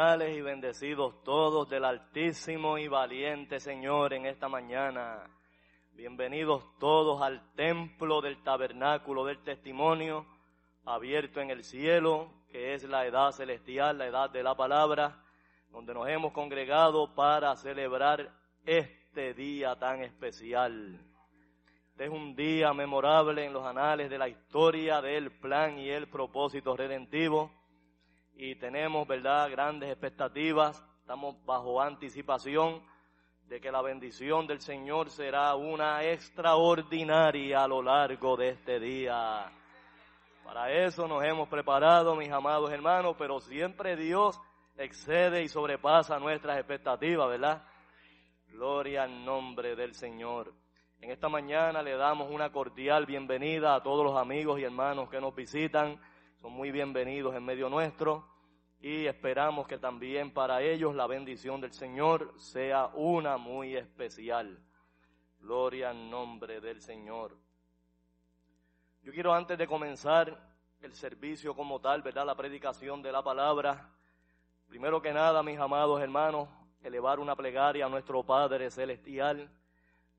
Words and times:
Y 0.00 0.40
bendecidos 0.40 1.22
todos 1.24 1.68
del 1.68 1.84
Altísimo 1.84 2.78
y 2.78 2.88
Valiente 2.88 3.60
Señor 3.60 4.14
en 4.14 4.24
esta 4.24 4.48
mañana. 4.48 5.28
Bienvenidos 5.92 6.64
todos 6.78 7.20
al 7.20 7.52
templo 7.54 8.22
del 8.22 8.42
tabernáculo 8.42 9.26
del 9.26 9.44
testimonio, 9.44 10.24
abierto 10.86 11.42
en 11.42 11.50
el 11.50 11.64
cielo, 11.64 12.32
que 12.50 12.72
es 12.72 12.84
la 12.84 13.04
edad 13.04 13.30
celestial, 13.32 13.98
la 13.98 14.06
edad 14.06 14.30
de 14.30 14.42
la 14.42 14.54
palabra, 14.54 15.22
donde 15.70 15.92
nos 15.92 16.08
hemos 16.08 16.32
congregado 16.32 17.14
para 17.14 17.54
celebrar 17.56 18.30
este 18.64 19.34
día 19.34 19.76
tan 19.76 20.02
especial. 20.02 20.98
Este 21.90 22.04
es 22.06 22.10
un 22.10 22.34
día 22.34 22.72
memorable 22.72 23.44
en 23.44 23.52
los 23.52 23.66
anales 23.66 24.08
de 24.08 24.16
la 24.16 24.30
historia 24.30 25.02
del 25.02 25.30
plan 25.30 25.78
y 25.78 25.90
el 25.90 26.08
propósito 26.08 26.74
redentivo 26.74 27.59
y 28.42 28.54
tenemos, 28.54 29.06
¿verdad?, 29.06 29.50
grandes 29.50 29.90
expectativas, 29.90 30.82
estamos 31.02 31.36
bajo 31.44 31.78
anticipación 31.78 32.82
de 33.46 33.60
que 33.60 33.70
la 33.70 33.82
bendición 33.82 34.46
del 34.46 34.62
Señor 34.62 35.10
será 35.10 35.54
una 35.56 36.02
extraordinaria 36.04 37.62
a 37.62 37.68
lo 37.68 37.82
largo 37.82 38.38
de 38.38 38.48
este 38.48 38.80
día. 38.80 39.52
Para 40.42 40.72
eso 40.72 41.06
nos 41.06 41.22
hemos 41.22 41.50
preparado, 41.50 42.16
mis 42.16 42.32
amados 42.32 42.72
hermanos, 42.72 43.14
pero 43.18 43.40
siempre 43.40 43.94
Dios 43.94 44.40
excede 44.78 45.42
y 45.42 45.48
sobrepasa 45.48 46.18
nuestras 46.18 46.56
expectativas, 46.56 47.28
¿verdad? 47.28 47.62
Gloria 48.48 49.02
al 49.02 49.22
nombre 49.22 49.76
del 49.76 49.92
Señor. 49.92 50.54
En 51.02 51.10
esta 51.10 51.28
mañana 51.28 51.82
le 51.82 51.94
damos 51.94 52.30
una 52.30 52.50
cordial 52.50 53.04
bienvenida 53.04 53.74
a 53.74 53.82
todos 53.82 54.02
los 54.02 54.16
amigos 54.16 54.58
y 54.58 54.64
hermanos 54.64 55.10
que 55.10 55.20
nos 55.20 55.34
visitan. 55.34 56.00
Son 56.40 56.52
muy 56.52 56.70
bienvenidos 56.70 57.34
en 57.34 57.44
medio 57.44 57.68
nuestro 57.68 58.26
y 58.80 59.04
esperamos 59.04 59.68
que 59.68 59.76
también 59.76 60.32
para 60.32 60.62
ellos 60.62 60.94
la 60.94 61.06
bendición 61.06 61.60
del 61.60 61.74
Señor 61.74 62.32
sea 62.38 62.86
una 62.94 63.36
muy 63.36 63.76
especial. 63.76 64.58
Gloria 65.38 65.90
al 65.90 66.08
nombre 66.08 66.62
del 66.62 66.80
Señor. 66.80 67.36
Yo 69.02 69.12
quiero 69.12 69.34
antes 69.34 69.58
de 69.58 69.66
comenzar 69.66 70.34
el 70.80 70.94
servicio 70.94 71.54
como 71.54 71.78
tal, 71.78 72.00
¿verdad? 72.00 72.24
La 72.24 72.34
predicación 72.34 73.02
de 73.02 73.12
la 73.12 73.22
palabra. 73.22 73.90
Primero 74.66 75.02
que 75.02 75.12
nada, 75.12 75.42
mis 75.42 75.58
amados 75.58 76.00
hermanos, 76.00 76.48
elevar 76.82 77.20
una 77.20 77.36
plegaria 77.36 77.84
a 77.84 77.90
nuestro 77.90 78.22
Padre 78.22 78.70
Celestial, 78.70 79.50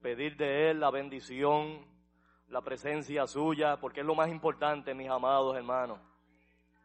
pedir 0.04 0.38
de 0.38 0.70
Él 0.70 0.82
la 0.82 0.92
bendición, 0.92 1.84
la 2.48 2.62
presencia 2.62 3.26
suya, 3.26 3.80
porque 3.80 4.02
es 4.02 4.06
lo 4.06 4.14
más 4.14 4.30
importante, 4.30 4.94
mis 4.94 5.10
amados 5.10 5.58
hermanos 5.58 6.11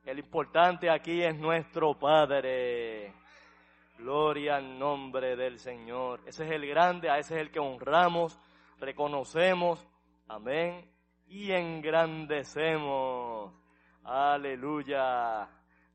el 0.07 0.19
importante 0.21 0.89
aquí 0.89 1.23
es 1.23 1.37
nuestro 1.37 1.99
Padre. 1.99 3.13
Gloria 3.99 4.57
al 4.57 4.79
nombre 4.79 5.35
del 5.35 5.59
Señor. 5.59 6.21
Ese 6.25 6.45
es 6.45 6.53
el 6.53 6.65
grande, 6.67 7.11
a 7.11 7.19
ese 7.19 7.35
es 7.35 7.41
el 7.41 7.51
que 7.51 7.59
honramos, 7.59 8.39
reconocemos, 8.79 9.85
amén, 10.29 10.89
y 11.27 11.51
engrandecemos. 11.51 13.53
Aleluya. 14.05 15.49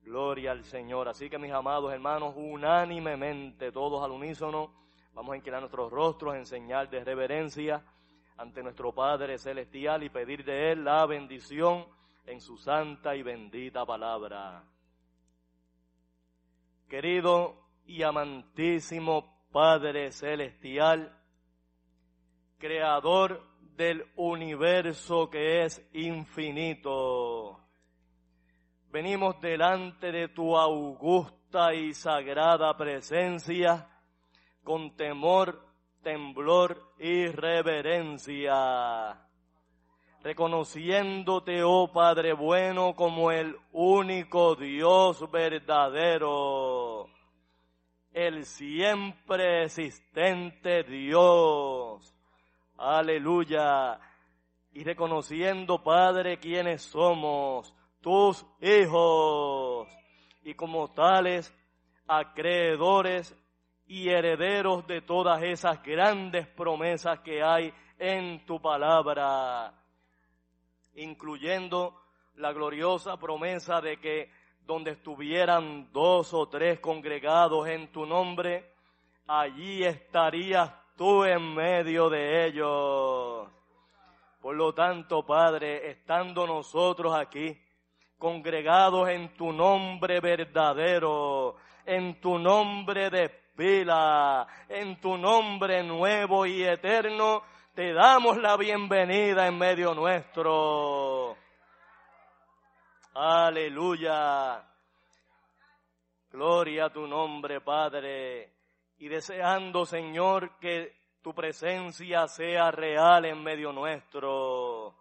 Gloria 0.04 0.52
al 0.52 0.66
Señor. 0.66 1.08
Así 1.08 1.30
que 1.30 1.38
mis 1.38 1.54
amados 1.54 1.94
hermanos, 1.94 2.34
unánimemente, 2.36 3.72
todos 3.72 4.04
al 4.04 4.12
unísono, 4.12 4.74
vamos 5.14 5.34
a 5.34 5.38
inclinar 5.38 5.62
nuestros 5.62 5.90
rostros 5.90 6.36
en 6.36 6.46
señal 6.46 6.90
de 6.90 7.06
reverencia 7.06 7.82
ante 8.36 8.62
nuestro 8.62 8.94
Padre 8.94 9.38
Celestial 9.38 10.04
y 10.04 10.10
pedir 10.10 10.44
de 10.44 10.74
Él 10.74 10.84
la 10.84 11.06
bendición 11.06 11.86
en 12.32 12.40
su 12.40 12.58
santa 12.58 13.14
y 13.14 13.24
bendita 13.24 13.86
palabra. 13.86 14.64
Querido 16.88 17.68
y 17.86 18.04
amantísimo 18.04 19.48
Padre 19.52 20.14
Celestial, 20.14 21.14
Creador 22.58 23.44
del 23.76 24.06
universo 24.16 25.30
que 25.30 25.66
es 25.66 25.86
infinito. 25.94 27.60
Venimos 28.92 29.42
delante 29.42 30.14
de 30.14 30.30
tu 30.30 30.56
augusta 30.56 31.74
y 31.74 31.94
sagrada 31.94 32.78
presencia 32.78 33.90
con 34.64 34.96
temor, 34.96 35.68
temblor 36.02 36.94
y 36.98 37.28
reverencia 37.28 39.28
reconociéndote, 40.24 41.64
oh 41.64 41.92
Padre 41.92 42.34
bueno, 42.34 42.96
como 42.96 43.32
el 43.32 43.56
único 43.72 44.56
Dios 44.56 45.30
verdadero, 45.32 47.10
el 48.14 48.46
siempre 48.46 49.64
existente 49.64 50.84
Dios. 50.84 52.16
Aleluya. 52.78 54.00
Y 54.74 54.84
reconociendo, 54.84 55.84
Padre, 55.84 56.40
quienes 56.40 56.84
somos, 56.84 57.76
tus 58.00 58.46
hijos, 58.62 59.88
y 60.44 60.54
como 60.54 60.90
tales, 60.92 61.54
acreedores 62.08 63.36
y 63.86 64.10
herederos 64.10 64.88
de 64.88 65.02
todas 65.02 65.44
esas 65.44 65.84
grandes 65.84 66.48
promesas 66.48 67.20
que 67.20 67.44
hay 67.44 67.74
en 68.00 68.46
tu 68.46 68.62
palabra 68.62 69.81
incluyendo 70.96 71.96
la 72.36 72.54
gloriosa 72.54 73.18
promesa 73.18 73.82
de 73.82 73.98
que 73.98 74.32
donde 74.66 74.92
estuvieran 74.92 75.92
dos 75.92 76.34
o 76.34 76.48
tres 76.48 76.80
congregados 76.80 77.68
en 77.68 77.92
tu 77.92 78.06
nombre, 78.06 78.74
allí 79.28 79.84
estarías 79.84 80.72
tú 80.96 81.24
en 81.26 81.54
medio 81.54 82.10
de 82.10 82.46
ellos. 82.46 83.50
Por 84.42 84.56
lo 84.56 84.74
tanto, 84.74 85.26
Padre, 85.26 85.90
estando 85.90 86.48
nosotros 86.48 87.14
aquí, 87.16 87.60
congregados 88.18 89.10
en 89.10 89.34
tu 89.36 89.52
nombre 89.52 90.20
verdadero, 90.20 91.56
en 91.86 92.20
tu 92.22 92.38
nombre 92.40 93.10
de 93.10 93.30
pila, 93.56 94.48
en 94.70 95.00
tu 95.00 95.18
nombre 95.18 95.84
nuevo 95.84 96.46
y 96.46 96.64
eterno, 96.64 97.44
te 97.74 97.94
damos 97.94 98.38
la 98.38 98.58
bienvenida 98.58 99.48
en 99.48 99.58
medio 99.58 99.94
nuestro. 99.94 101.38
Aleluya. 103.14 104.62
Gloria 106.32 106.86
a 106.86 106.90
tu 106.90 107.08
nombre, 107.08 107.62
Padre. 107.62 108.52
Y 108.98 109.08
deseando, 109.08 109.86
Señor, 109.86 110.58
que 110.60 110.96
tu 111.22 111.34
presencia 111.34 112.28
sea 112.28 112.72
real 112.72 113.26
en 113.26 113.42
medio 113.42 113.72
nuestro. 113.72 114.96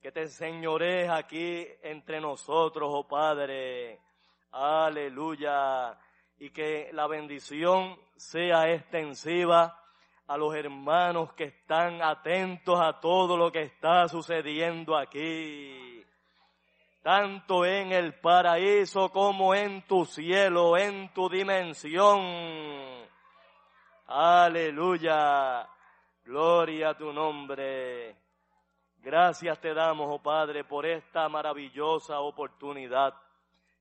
Que 0.00 0.10
te 0.10 0.26
señores 0.28 1.10
aquí 1.10 1.66
entre 1.82 2.18
nosotros, 2.18 2.88
oh 2.90 3.06
Padre. 3.06 4.00
Aleluya. 4.52 5.98
Y 6.38 6.48
que 6.48 6.88
la 6.94 7.06
bendición 7.06 8.00
sea 8.16 8.72
extensiva 8.72 9.79
a 10.30 10.36
los 10.36 10.54
hermanos 10.54 11.32
que 11.32 11.42
están 11.42 12.00
atentos 12.00 12.78
a 12.80 13.00
todo 13.00 13.36
lo 13.36 13.50
que 13.50 13.62
está 13.62 14.06
sucediendo 14.06 14.96
aquí, 14.96 16.04
tanto 17.02 17.66
en 17.66 17.90
el 17.90 18.14
paraíso 18.14 19.08
como 19.08 19.56
en 19.56 19.82
tu 19.88 20.04
cielo, 20.04 20.76
en 20.76 21.12
tu 21.12 21.28
dimensión. 21.28 22.20
Aleluya, 24.06 25.68
gloria 26.22 26.90
a 26.90 26.96
tu 26.96 27.12
nombre. 27.12 28.14
Gracias 28.98 29.60
te 29.60 29.74
damos, 29.74 30.06
oh 30.08 30.22
Padre, 30.22 30.62
por 30.62 30.86
esta 30.86 31.28
maravillosa 31.28 32.20
oportunidad. 32.20 33.14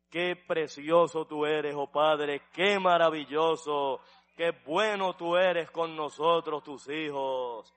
Qué 0.10 0.36
precioso 0.36 1.26
tú 1.26 1.46
eres, 1.46 1.76
oh 1.78 1.92
Padre, 1.92 2.42
qué 2.52 2.80
maravilloso 2.80 4.02
Qué 4.40 4.52
bueno 4.66 5.18
tú 5.18 5.36
eres 5.36 5.70
con 5.70 5.98
nosotros, 5.98 6.64
tus 6.64 6.88
hijos. 6.88 7.76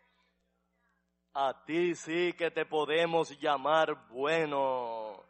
A 1.35 1.65
ti 1.65 1.97
sí 1.97 2.35
que 2.35 2.53
te 2.53 2.67
podemos 2.67 3.37
llamar 3.41 4.07
bueno. 4.11 5.25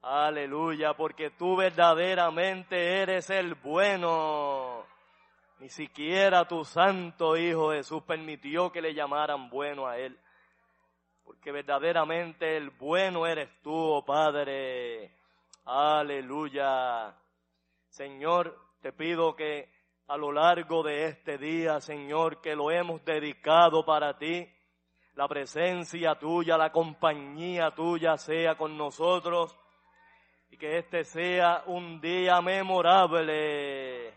Aleluya, 0.00 0.94
porque 0.94 1.28
tú 1.32 1.56
verdaderamente 1.56 3.02
eres 3.02 3.28
el 3.28 3.54
bueno. 3.56 4.86
Ni 5.58 5.68
siquiera 5.68 6.48
tu 6.48 6.64
santo 6.64 7.36
Hijo 7.36 7.72
Jesús 7.72 8.02
permitió 8.04 8.72
que 8.72 8.80
le 8.80 8.94
llamaran 8.94 9.50
bueno 9.50 9.86
a 9.86 9.98
Él. 9.98 10.18
Porque 11.22 11.52
verdaderamente 11.52 12.56
el 12.56 12.70
bueno 12.70 13.26
eres 13.26 13.50
tú, 13.60 13.74
oh 13.74 14.02
Padre. 14.06 15.12
Aleluya. 15.66 17.14
Señor, 17.90 18.58
te 18.80 18.90
pido 18.94 19.36
que 19.36 19.76
a 20.08 20.16
lo 20.16 20.32
largo 20.32 20.82
de 20.82 21.04
este 21.04 21.36
día, 21.36 21.80
Señor, 21.80 22.40
que 22.40 22.56
lo 22.56 22.70
hemos 22.70 23.04
dedicado 23.04 23.84
para 23.84 24.16
ti. 24.16 24.48
La 25.14 25.28
presencia 25.28 26.14
tuya, 26.14 26.56
la 26.56 26.72
compañía 26.72 27.72
tuya 27.72 28.16
sea 28.16 28.56
con 28.56 28.78
nosotros 28.78 29.54
y 30.48 30.56
que 30.56 30.78
este 30.78 31.04
sea 31.04 31.64
un 31.66 32.00
día 32.00 32.40
memorable. 32.40 34.14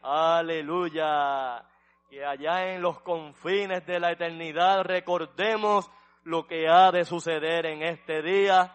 Aleluya. 0.00 1.66
Que 2.08 2.24
allá 2.24 2.72
en 2.72 2.80
los 2.80 3.00
confines 3.00 3.84
de 3.86 4.00
la 4.00 4.12
eternidad 4.12 4.84
recordemos 4.84 5.90
lo 6.24 6.46
que 6.46 6.66
ha 6.66 6.90
de 6.90 7.04
suceder 7.04 7.66
en 7.66 7.82
este 7.82 8.22
día, 8.22 8.74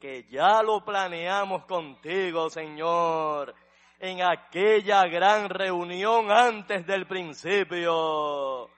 que 0.00 0.24
ya 0.30 0.62
lo 0.62 0.84
planeamos 0.84 1.66
contigo, 1.66 2.48
Señor 2.48 3.54
en 4.00 4.22
aquella 4.22 5.06
gran 5.06 5.48
reunión 5.48 6.30
antes 6.30 6.86
del 6.86 7.06
principio. 7.06 8.70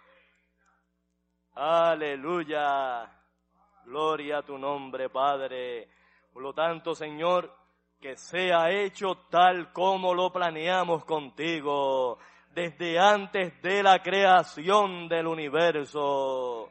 Aleluya. 1.55 3.11
Gloria 3.85 4.39
a 4.39 4.43
tu 4.43 4.57
nombre, 4.57 5.11
Padre. 5.11 5.89
Por 6.33 6.43
lo 6.43 6.55
tanto, 6.55 6.95
Señor, 6.95 7.55
que 8.01 8.17
sea 8.17 8.71
hecho 8.71 9.27
tal 9.29 9.73
como 9.73 10.15
lo 10.15 10.33
planeamos 10.33 11.05
contigo 11.05 12.19
desde 12.55 12.99
antes 12.99 13.61
de 13.61 13.83
la 13.83 14.03
creación 14.03 15.09
del 15.09 15.27
universo. 15.27 16.71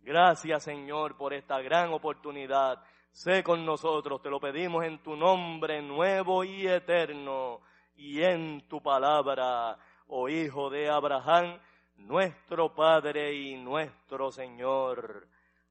Gracias, 0.00 0.62
Señor, 0.62 1.16
por 1.16 1.34
esta 1.34 1.60
gran 1.60 1.92
oportunidad. 1.92 2.82
Sé 3.10 3.42
con 3.42 3.64
nosotros, 3.64 4.22
te 4.22 4.30
lo 4.30 4.40
pedimos 4.40 4.84
en 4.84 5.02
tu 5.02 5.16
nombre 5.16 5.82
nuevo 5.82 6.44
y 6.44 6.66
eterno 6.66 7.60
y 7.94 8.22
en 8.22 8.66
tu 8.68 8.82
palabra, 8.82 9.78
oh 10.08 10.28
Hijo 10.28 10.70
de 10.70 10.88
Abraham, 10.88 11.58
nuestro 11.96 12.74
Padre 12.74 13.34
y 13.34 13.56
nuestro 13.56 14.30
Señor. 14.32 15.28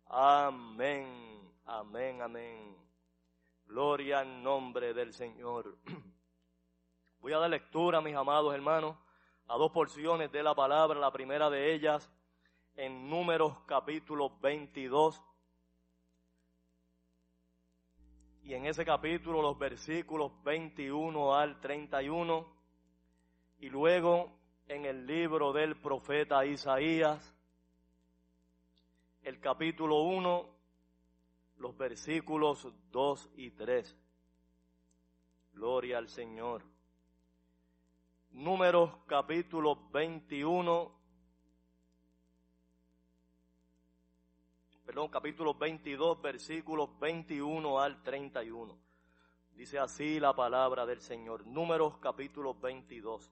Amén, 0.08 1.52
amén, 1.66 2.22
amén. 2.22 2.78
Gloria 3.66 4.20
al 4.20 4.44
nombre 4.44 4.94
del 4.94 5.14
Señor. 5.14 5.78
Voy 7.20 7.34
a 7.34 7.38
dar 7.38 7.50
lectura, 7.50 8.02
mis 8.02 8.16
amados 8.16 8.54
hermanos, 8.54 8.98
a 9.48 9.56
dos 9.56 9.72
porciones 9.72 10.32
de 10.32 10.44
la 10.44 10.56
palabra. 10.56 11.00
La 11.00 11.12
primera 11.12 11.50
de 11.50 11.74
ellas 11.74 12.12
en 12.76 13.10
Números 13.10 13.58
capítulo 13.66 14.38
22 14.42 15.22
y 18.52 18.54
en 18.54 18.66
ese 18.66 18.84
capítulo 18.84 19.42
los 19.42 19.58
versículos 19.58 20.34
21 20.44 21.34
al 21.34 21.62
31 21.62 22.46
y 23.60 23.70
luego 23.70 24.38
en 24.68 24.84
el 24.84 25.08
libro 25.08 25.54
del 25.54 25.80
profeta 25.80 26.46
Isaías, 26.46 27.34
el 29.24 29.40
capítulo 29.40 30.02
1, 30.02 30.50
los 31.60 31.78
versículos 31.78 32.68
2 32.92 33.30
y 33.38 33.52
3. 33.52 33.98
Gloria 35.54 36.00
al 36.00 36.10
Señor. 36.10 36.66
Números 38.32 38.92
capítulo 39.08 39.78
21, 39.94 40.92
perdón, 44.92 45.08
capítulo 45.08 45.54
22, 45.54 46.22
versículos 46.22 46.90
21 47.00 47.80
al 47.80 48.04
31. 48.04 48.78
Dice 49.54 49.80
así 49.80 50.20
la 50.20 50.36
palabra 50.36 50.86
del 50.86 51.00
Señor. 51.00 51.48
Números 51.48 51.98
capítulo 52.00 52.56
22. 52.56 53.32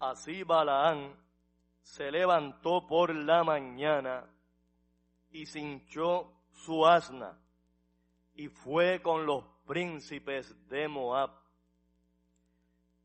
Así 0.00 0.42
Balaán 0.42 1.14
se 1.80 2.10
levantó 2.10 2.84
por 2.88 3.14
la 3.14 3.44
mañana 3.44 4.28
y 5.30 5.46
cinchó 5.46 6.32
su 6.50 6.84
asna 6.84 7.38
y 8.34 8.48
fue 8.48 9.00
con 9.00 9.24
los 9.24 9.44
príncipes 9.64 10.68
de 10.68 10.88
Moab. 10.88 11.30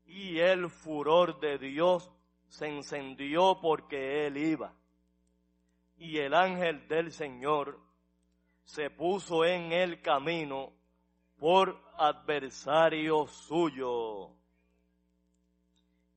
Y 0.06 0.40
el 0.40 0.68
furor 0.68 1.38
de 1.38 1.56
Dios 1.56 2.10
se 2.50 2.66
encendió 2.66 3.58
porque 3.60 4.26
él 4.26 4.36
iba. 4.36 4.74
Y 5.96 6.18
el 6.18 6.34
ángel 6.34 6.86
del 6.88 7.12
Señor 7.12 7.80
se 8.64 8.90
puso 8.90 9.44
en 9.44 9.72
el 9.72 10.02
camino 10.02 10.72
por 11.38 11.80
adversario 11.96 13.26
suyo. 13.26 14.30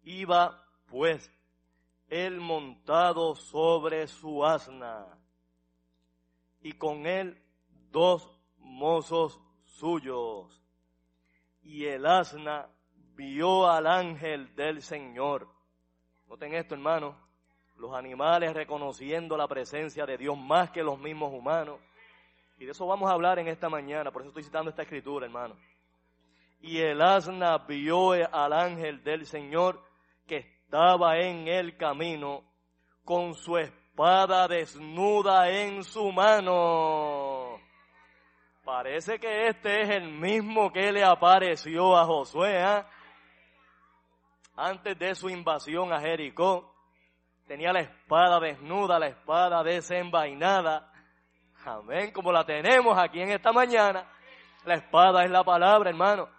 Iba 0.04 0.68
pues 0.88 1.32
él 2.10 2.40
montado 2.40 3.36
sobre 3.36 4.08
su 4.08 4.44
asna 4.46 5.18
y 6.62 6.74
con 6.74 7.06
él 7.06 7.42
dos 7.92 8.30
mozos 8.58 9.40
suyos. 9.66 10.62
Y 11.62 11.86
el 11.86 12.06
asna 12.06 12.70
vio 13.16 13.70
al 13.70 13.88
ángel 13.88 14.56
del 14.56 14.82
Señor. 14.82 15.53
Noten 16.34 16.56
esto, 16.56 16.74
hermano. 16.74 17.16
Los 17.78 17.94
animales 17.94 18.56
reconociendo 18.56 19.38
la 19.38 19.48
presencia 19.48 20.04
de 20.08 20.18
Dios 20.18 20.36
más 20.36 20.72
que 20.72 20.82
los 20.82 20.98
mismos 20.98 21.32
humanos. 21.32 21.80
Y 22.58 22.66
de 22.66 22.72
eso 22.72 22.88
vamos 22.88 23.08
a 23.08 23.14
hablar 23.14 23.38
en 23.38 23.48
esta 23.50 23.70
mañana. 23.70 24.10
Por 24.10 24.24
eso 24.24 24.30
estoy 24.30 24.42
citando 24.42 24.72
esta 24.72 24.82
escritura, 24.82 25.28
hermano. 25.28 25.56
Y 26.60 26.80
el 26.80 27.00
asna 27.04 27.60
vio 27.60 28.14
al 28.14 28.52
ángel 28.52 29.04
del 29.04 29.28
Señor 29.28 29.80
que 30.26 30.38
estaba 30.38 31.20
en 31.20 31.48
el 31.48 31.78
camino 31.78 32.44
con 33.06 33.36
su 33.36 33.60
espada 33.60 34.48
desnuda 34.48 35.52
en 35.52 35.84
su 35.84 36.12
mano. 36.12 37.60
Parece 38.66 39.20
que 39.20 39.50
este 39.50 39.84
es 39.84 39.90
el 39.92 40.10
mismo 40.10 40.74
que 40.74 40.92
le 40.92 41.04
apareció 41.04 41.96
a 41.96 42.06
Josué 42.06 42.58
¿ah? 42.58 42.90
Antes 44.56 44.98
de 44.98 45.16
su 45.16 45.30
invasión 45.30 45.92
a 45.94 46.00
Jericó. 46.00 46.74
Tenía 47.48 47.74
la 47.74 47.82
espada 47.82 48.40
desnuda, 48.40 49.00
la 49.00 49.08
espada 49.08 49.64
desenvainada. 49.64 50.92
Amén, 51.66 52.12
como 52.12 52.32
la 52.32 52.46
tenemos 52.46 52.98
aquí 52.98 53.22
en 53.22 53.32
esta 53.32 53.52
mañana. 53.52 54.10
La 54.66 54.76
espada 54.76 55.24
es 55.24 55.32
la 55.32 55.44
palabra, 55.44 55.90
hermano. 55.90 56.30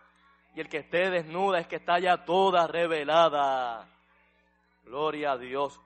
Y 0.54 0.60
el 0.60 0.68
que 0.68 0.78
esté 0.78 1.10
desnuda 1.10 1.58
es 1.58 1.66
que 1.66 1.76
está 1.76 1.98
ya 1.98 2.24
toda 2.24 2.66
revelada. 2.66 3.88
Gloria 4.84 5.32
a 5.32 5.38
Dios. 5.38 5.80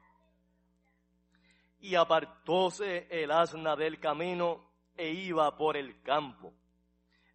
Y 1.81 1.95
apartóse 1.95 3.07
el 3.11 3.31
asna 3.31 3.77
del 3.77 3.99
camino 3.99 4.65
e 4.97 5.11
iba 5.11 5.57
por 5.57 5.77
el 5.77 6.03
campo. 6.03 6.53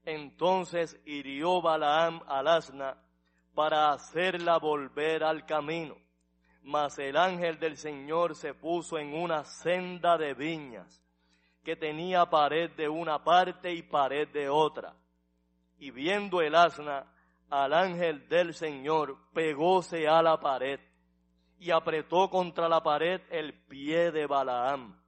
Entonces 0.06 1.00
hirió 1.06 1.62
Balaam 1.62 2.22
al 2.28 2.48
asna 2.48 2.98
para 3.54 3.92
hacerla 3.92 4.58
volver 4.58 5.24
al 5.24 5.46
camino. 5.46 5.96
Mas 6.62 6.98
el 7.00 7.18
ángel 7.18 7.60
del 7.60 7.78
Señor 7.78 8.36
se 8.36 8.54
puso 8.54 8.98
en 8.98 9.14
una 9.14 9.44
senda 9.44 10.18
de 10.18 10.34
viñas 10.34 11.04
que 11.64 11.76
tenía 11.76 12.26
pared 12.30 12.72
de 12.72 12.90
una 12.90 13.24
parte 13.24 13.74
y 13.74 13.84
pared 13.84 14.28
de 14.30 14.50
otra. 14.50 14.96
Y 15.78 15.92
viendo 15.92 16.42
el 16.42 16.56
asna 16.56 17.06
al 17.50 17.74
ángel 17.74 18.28
del 18.30 18.54
Señor, 18.54 19.18
pegóse 19.34 20.08
a 20.08 20.22
la 20.22 20.40
pared 20.40 20.80
y 21.60 21.72
apretó 21.72 22.30
contra 22.30 22.68
la 22.68 22.82
pared 22.82 23.22
el 23.30 23.54
pie 23.66 24.12
de 24.12 24.26
Balaam 24.26 25.04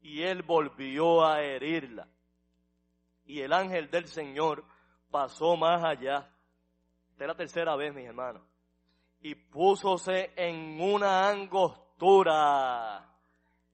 y 0.00 0.22
él 0.22 0.42
volvió 0.42 1.24
a 1.24 1.42
herirla. 1.42 2.08
Y 3.24 3.40
el 3.40 3.52
ángel 3.52 3.90
del 3.90 4.06
Señor 4.06 4.64
pasó 5.10 5.56
más 5.56 5.84
allá. 5.84 6.29
Esta 7.20 7.26
es 7.26 7.36
la 7.36 7.36
tercera 7.36 7.76
vez, 7.76 7.92
mis 7.92 8.06
hermanos. 8.06 8.40
Y 9.20 9.34
púsose 9.34 10.32
en 10.36 10.80
una 10.80 11.28
angostura. 11.28 13.06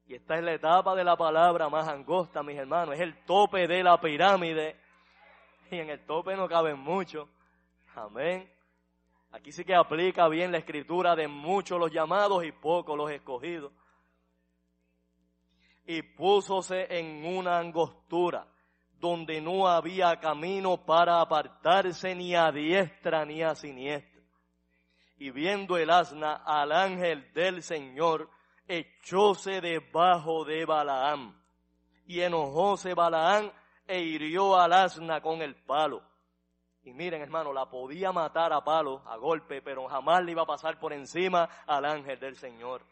Y 0.04 0.16
esta 0.16 0.34
es 0.34 0.42
la 0.42 0.54
etapa 0.54 0.96
de 0.96 1.04
la 1.04 1.16
palabra 1.16 1.68
más 1.68 1.86
angosta, 1.86 2.42
mis 2.42 2.58
hermanos. 2.58 2.96
Es 2.96 3.00
el 3.02 3.24
tope 3.24 3.68
de 3.68 3.84
la 3.84 4.00
pirámide. 4.00 4.74
Y 5.70 5.78
en 5.78 5.90
el 5.90 6.04
tope 6.04 6.34
no 6.34 6.48
caben 6.48 6.80
mucho. 6.80 7.28
Amén. 7.94 8.52
Aquí 9.30 9.52
sí 9.52 9.64
que 9.64 9.76
aplica 9.76 10.26
bien 10.26 10.50
la 10.50 10.58
escritura 10.58 11.14
de 11.14 11.28
muchos 11.28 11.78
los 11.78 11.92
llamados 11.92 12.44
y 12.44 12.50
pocos 12.50 12.98
los 12.98 13.12
escogidos 13.12 13.70
y 15.84 16.02
púsose 16.02 16.88
en 16.98 17.24
una 17.24 17.60
angostura 17.60 18.44
donde 19.06 19.40
no 19.40 19.68
había 19.68 20.18
camino 20.18 20.84
para 20.84 21.20
apartarse 21.20 22.14
ni 22.14 22.34
a 22.34 22.50
diestra 22.50 23.24
ni 23.24 23.42
a 23.42 23.54
siniestra. 23.54 24.22
Y 25.16 25.30
viendo 25.30 25.76
el 25.76 25.90
asna 25.90 26.42
al 26.44 26.72
ángel 26.72 27.32
del 27.32 27.62
Señor, 27.62 28.28
echóse 28.66 29.60
debajo 29.60 30.44
de 30.44 30.64
Balaam. 30.64 31.40
Y 32.06 32.20
enojóse 32.20 32.94
Balaam 32.94 33.50
e 33.86 34.00
hirió 34.00 34.56
al 34.56 34.72
asna 34.72 35.20
con 35.20 35.40
el 35.40 35.54
palo. 35.54 36.02
Y 36.82 36.92
miren, 36.92 37.22
hermano, 37.22 37.52
la 37.52 37.68
podía 37.68 38.12
matar 38.12 38.52
a 38.52 38.62
palo, 38.62 39.02
a 39.06 39.16
golpe, 39.16 39.62
pero 39.62 39.88
jamás 39.88 40.22
le 40.24 40.32
iba 40.32 40.42
a 40.42 40.46
pasar 40.46 40.78
por 40.78 40.92
encima 40.92 41.48
al 41.66 41.84
ángel 41.84 42.18
del 42.20 42.36
Señor. 42.36 42.82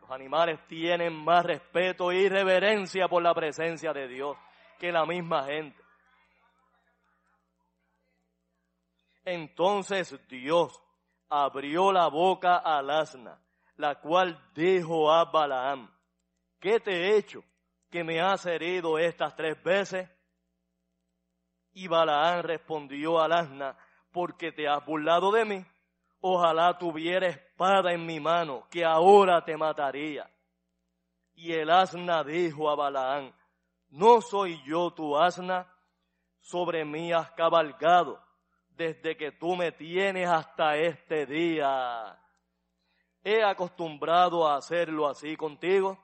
Los 0.00 0.10
animales 0.10 0.58
tienen 0.66 1.12
más 1.12 1.44
respeto 1.44 2.12
y 2.12 2.28
reverencia 2.28 3.08
por 3.08 3.22
la 3.22 3.34
presencia 3.34 3.92
de 3.92 4.08
Dios 4.08 4.36
que 4.78 4.92
la 4.92 5.04
misma 5.06 5.44
gente. 5.44 5.82
Entonces 9.24 10.16
Dios 10.28 10.80
abrió 11.28 11.92
la 11.92 12.08
boca 12.08 12.58
al 12.58 12.90
asna, 12.90 13.40
la 13.76 14.00
cual 14.00 14.40
dijo 14.54 15.10
a 15.12 15.24
Balaam, 15.24 15.90
¿qué 16.60 16.78
te 16.78 16.92
he 16.92 17.16
hecho 17.16 17.42
que 17.90 18.04
me 18.04 18.20
has 18.20 18.46
herido 18.46 18.98
estas 18.98 19.34
tres 19.34 19.60
veces? 19.62 20.08
Y 21.72 21.88
Balaam 21.88 22.42
respondió 22.42 23.20
al 23.20 23.32
asna, 23.32 23.76
porque 24.12 24.52
te 24.52 24.68
has 24.68 24.84
burlado 24.86 25.32
de 25.32 25.44
mí 25.44 25.66
ojalá 26.28 26.76
tuviera 26.76 27.28
espada 27.28 27.92
en 27.92 28.04
mi 28.04 28.18
mano, 28.18 28.66
que 28.70 28.84
ahora 28.84 29.44
te 29.44 29.56
mataría. 29.56 30.28
Y 31.34 31.52
el 31.52 31.70
asna 31.70 32.24
dijo 32.24 32.68
a 32.70 32.74
Balaán, 32.74 33.32
¿no 33.90 34.20
soy 34.20 34.62
yo 34.64 34.90
tu 34.92 35.16
asna? 35.16 35.72
Sobre 36.40 36.84
mí 36.84 37.12
has 37.12 37.30
cabalgado 37.32 38.22
desde 38.68 39.16
que 39.16 39.32
tú 39.32 39.56
me 39.56 39.72
tienes 39.72 40.28
hasta 40.28 40.76
este 40.76 41.26
día. 41.26 42.18
¿He 43.24 43.42
acostumbrado 43.42 44.46
a 44.46 44.56
hacerlo 44.56 45.08
así 45.08 45.36
contigo? 45.36 45.98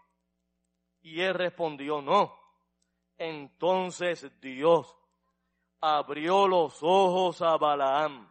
Y 1.03 1.21
él 1.21 1.35
respondió, 1.35 2.01
no. 2.01 2.37
Entonces 3.19 4.29
Dios 4.41 4.97
abrió 5.81 6.49
los 6.49 6.83
ojos 6.83 7.43
a 7.43 7.57
Balaam 7.57 8.29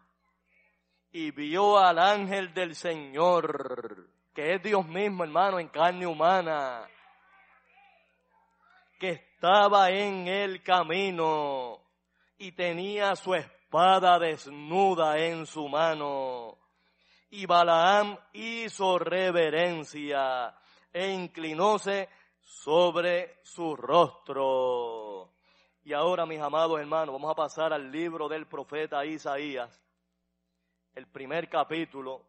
y 1.12 1.32
vio 1.32 1.78
al 1.78 2.00
ángel 2.00 2.54
del 2.54 2.76
Señor, 2.76 4.10
que 4.34 4.56
es 4.56 4.64
Dios 4.64 4.88
mismo, 4.88 5.24
hermano, 5.24 5.60
en 5.60 5.68
carne 5.68 6.08
humana, 6.08 6.88
que 8.98 9.31
estaba 9.42 9.90
en 9.90 10.28
el 10.28 10.62
camino 10.62 11.82
y 12.38 12.52
tenía 12.52 13.16
su 13.16 13.34
espada 13.34 14.20
desnuda 14.20 15.18
en 15.18 15.48
su 15.48 15.68
mano. 15.68 16.60
Y 17.32 17.48
Balaam 17.48 18.16
hizo 18.34 19.00
reverencia 19.00 20.54
e 20.94 21.10
inclinóse 21.10 22.08
sobre 22.40 23.40
su 23.42 23.76
rostro. 23.76 25.32
Y 25.86 25.94
ahora, 25.94 26.28
mis 26.28 26.40
amados 26.40 26.80
hermanos, 26.80 27.14
vamos 27.14 27.32
a 27.32 27.36
pasar 27.36 27.74
al 27.74 27.92
libro 27.92 28.30
del 28.30 28.46
profeta 28.46 29.04
Isaías 29.04 29.82
el 30.94 31.08
primer 31.08 31.50
capítulo 31.50 32.28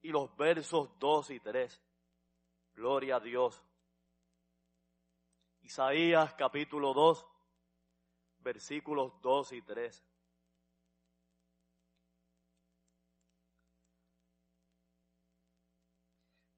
y 0.00 0.10
los 0.10 0.36
versos 0.36 0.96
2 1.00 1.30
y 1.30 1.40
3. 1.40 1.82
Gloria 2.76 3.16
a 3.16 3.20
Dios. 3.20 3.67
Isaías 5.68 6.32
capítulo 6.32 6.94
2, 6.94 7.26
versículos 8.38 9.12
2 9.20 9.52
y 9.52 9.60
3. 9.60 10.02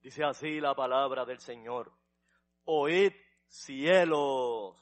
Dice 0.00 0.22
así 0.22 0.60
la 0.60 0.76
palabra 0.76 1.24
del 1.24 1.40
Señor. 1.40 1.92
Oíd 2.66 3.12
cielos 3.48 4.80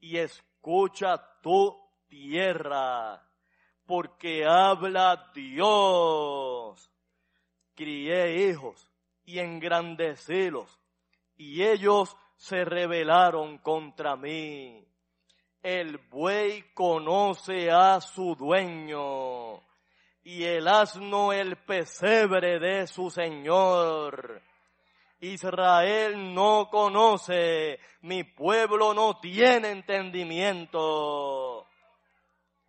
y 0.00 0.18
escucha 0.18 1.40
tu 1.40 1.74
tierra 2.08 3.26
porque 3.86 4.44
habla 4.44 5.32
Dios. 5.34 6.92
Crié 7.74 8.50
hijos 8.50 8.86
y 9.24 9.38
engrandecílos, 9.38 10.78
y 11.36 11.62
ellos 11.62 12.14
se 12.42 12.64
rebelaron 12.64 13.58
contra 13.58 14.16
mí. 14.16 14.84
el 15.62 15.98
buey 16.10 16.74
conoce 16.74 17.70
a 17.70 18.00
su 18.00 18.34
dueño 18.34 19.60
y 20.24 20.42
el 20.42 20.66
asno 20.66 21.32
el 21.32 21.56
pesebre 21.58 22.58
de 22.58 22.88
su 22.88 23.10
señor. 23.10 24.42
Israel 25.20 26.34
no 26.34 26.68
conoce, 26.68 27.78
mi 28.00 28.24
pueblo 28.24 28.92
no 28.92 29.20
tiene 29.20 29.70
entendimiento. 29.70 31.64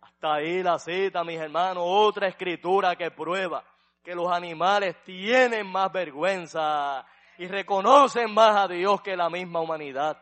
Hasta 0.02 0.34
ahí 0.34 0.62
la 0.62 0.78
cita, 0.78 1.24
mis 1.24 1.40
hermanos, 1.40 1.82
otra 1.84 2.28
escritura 2.28 2.94
que 2.94 3.10
prueba 3.10 3.64
que 4.04 4.14
los 4.14 4.30
animales 4.30 4.94
tienen 5.02 5.66
más 5.66 5.90
vergüenza 5.90 7.04
y 7.38 7.46
reconocen 7.46 8.32
más 8.32 8.56
a 8.56 8.68
Dios 8.68 9.00
que 9.02 9.16
la 9.16 9.28
misma 9.28 9.60
humanidad. 9.60 10.20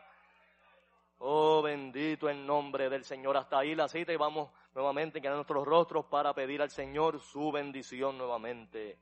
Oh, 1.19 1.61
bendito 1.61 2.27
el 2.29 2.45
nombre 2.45 2.89
del 2.89 3.05
Señor. 3.05 3.37
Hasta 3.37 3.59
ahí 3.59 3.75
la 3.75 3.87
cita 3.87 4.11
y 4.11 4.17
vamos 4.17 4.49
nuevamente 4.75 5.25
a 5.25 5.31
nuestros 5.31 5.65
rostros 5.65 6.05
para 6.05 6.33
pedir 6.33 6.61
al 6.61 6.69
Señor 6.69 7.19
su 7.19 7.51
bendición 7.51 8.17
nuevamente. 8.17 8.97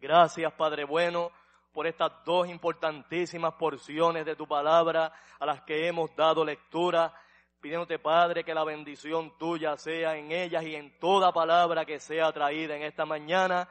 Gracias, 0.00 0.52
Padre 0.52 0.84
bueno, 0.84 1.32
por 1.72 1.86
estas 1.86 2.12
dos 2.24 2.48
importantísimas 2.48 3.54
porciones 3.54 4.24
de 4.24 4.36
tu 4.36 4.46
palabra 4.46 5.12
a 5.38 5.46
las 5.46 5.62
que 5.62 5.88
hemos 5.88 6.14
dado 6.14 6.44
lectura. 6.44 7.12
Pidiéndote, 7.60 7.98
Padre, 7.98 8.44
que 8.44 8.54
la 8.54 8.64
bendición 8.64 9.36
tuya 9.36 9.76
sea 9.76 10.16
en 10.16 10.32
ellas 10.32 10.64
y 10.64 10.74
en 10.74 10.98
toda 10.98 11.32
palabra 11.32 11.84
que 11.84 12.00
sea 12.00 12.32
traída 12.32 12.76
en 12.76 12.82
esta 12.82 13.04
mañana 13.04 13.68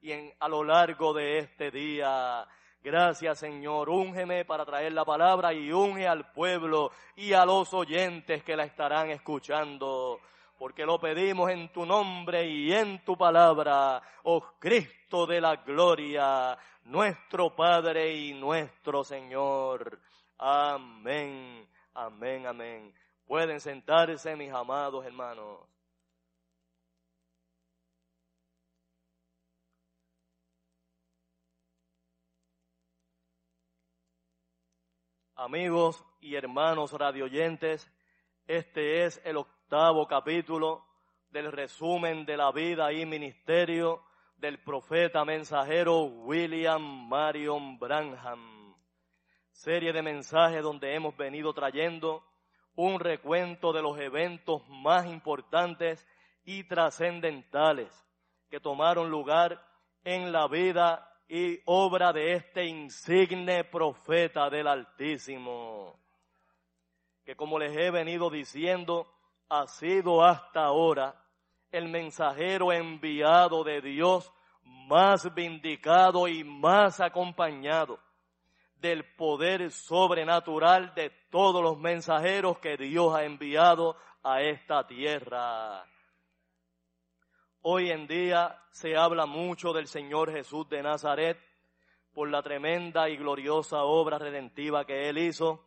y 0.00 0.12
en, 0.12 0.32
a 0.38 0.48
lo 0.48 0.62
largo 0.62 1.12
de 1.12 1.38
este 1.38 1.70
día. 1.70 2.46
Gracias 2.82 3.38
Señor, 3.38 3.88
úngeme 3.88 4.44
para 4.44 4.64
traer 4.64 4.92
la 4.92 5.04
palabra 5.04 5.52
y 5.52 5.72
unge 5.72 6.08
al 6.08 6.32
pueblo 6.32 6.90
y 7.14 7.32
a 7.32 7.44
los 7.44 7.72
oyentes 7.74 8.42
que 8.42 8.56
la 8.56 8.64
estarán 8.64 9.10
escuchando, 9.10 10.18
porque 10.58 10.84
lo 10.84 10.98
pedimos 10.98 11.48
en 11.52 11.68
tu 11.72 11.86
nombre 11.86 12.44
y 12.44 12.72
en 12.72 13.04
tu 13.04 13.16
palabra, 13.16 14.02
oh 14.24 14.54
Cristo 14.58 15.26
de 15.26 15.40
la 15.40 15.56
gloria, 15.56 16.58
nuestro 16.86 17.54
Padre 17.54 18.16
y 18.16 18.32
nuestro 18.34 19.04
Señor. 19.04 20.00
Amén, 20.38 21.64
amén, 21.94 22.46
amén. 22.48 22.92
Pueden 23.28 23.60
sentarse 23.60 24.34
mis 24.34 24.52
amados 24.52 25.06
hermanos. 25.06 25.71
Amigos 35.44 36.04
y 36.20 36.36
hermanos 36.36 36.92
radioyentes, 36.92 37.90
este 38.46 39.04
es 39.04 39.20
el 39.24 39.38
octavo 39.38 40.06
capítulo 40.06 40.86
del 41.30 41.50
resumen 41.50 42.24
de 42.24 42.36
la 42.36 42.52
vida 42.52 42.92
y 42.92 43.04
ministerio 43.04 44.04
del 44.36 44.62
profeta 44.62 45.24
mensajero 45.24 46.02
William 46.04 47.08
Marion 47.08 47.76
Branham. 47.76 48.76
Serie 49.50 49.92
de 49.92 50.00
mensajes 50.00 50.62
donde 50.62 50.94
hemos 50.94 51.16
venido 51.16 51.52
trayendo 51.52 52.24
un 52.76 53.00
recuento 53.00 53.72
de 53.72 53.82
los 53.82 53.98
eventos 53.98 54.62
más 54.68 55.06
importantes 55.06 56.06
y 56.44 56.62
trascendentales 56.68 57.92
que 58.48 58.60
tomaron 58.60 59.10
lugar 59.10 59.60
en 60.04 60.30
la 60.30 60.46
vida 60.46 61.11
y 61.34 61.62
obra 61.64 62.12
de 62.12 62.34
este 62.34 62.66
insigne 62.66 63.64
profeta 63.64 64.50
del 64.50 64.68
Altísimo, 64.68 65.98
que 67.24 67.34
como 67.34 67.58
les 67.58 67.74
he 67.74 67.90
venido 67.90 68.28
diciendo, 68.28 69.10
ha 69.48 69.66
sido 69.66 70.22
hasta 70.22 70.62
ahora 70.62 71.14
el 71.70 71.88
mensajero 71.88 72.70
enviado 72.70 73.64
de 73.64 73.80
Dios 73.80 74.30
más 74.62 75.32
vindicado 75.34 76.28
y 76.28 76.44
más 76.44 77.00
acompañado 77.00 77.98
del 78.76 79.02
poder 79.14 79.70
sobrenatural 79.70 80.92
de 80.94 81.08
todos 81.30 81.62
los 81.62 81.78
mensajeros 81.78 82.58
que 82.58 82.76
Dios 82.76 83.14
ha 83.14 83.24
enviado 83.24 83.96
a 84.22 84.42
esta 84.42 84.86
tierra. 84.86 85.82
Hoy 87.64 87.92
en 87.92 88.08
día 88.08 88.58
se 88.72 88.96
habla 88.96 89.24
mucho 89.24 89.72
del 89.72 89.86
Señor 89.86 90.32
Jesús 90.32 90.68
de 90.68 90.82
Nazaret 90.82 91.38
por 92.12 92.28
la 92.28 92.42
tremenda 92.42 93.08
y 93.08 93.16
gloriosa 93.16 93.84
obra 93.84 94.18
redentiva 94.18 94.84
que 94.84 95.08
Él 95.08 95.16
hizo, 95.18 95.64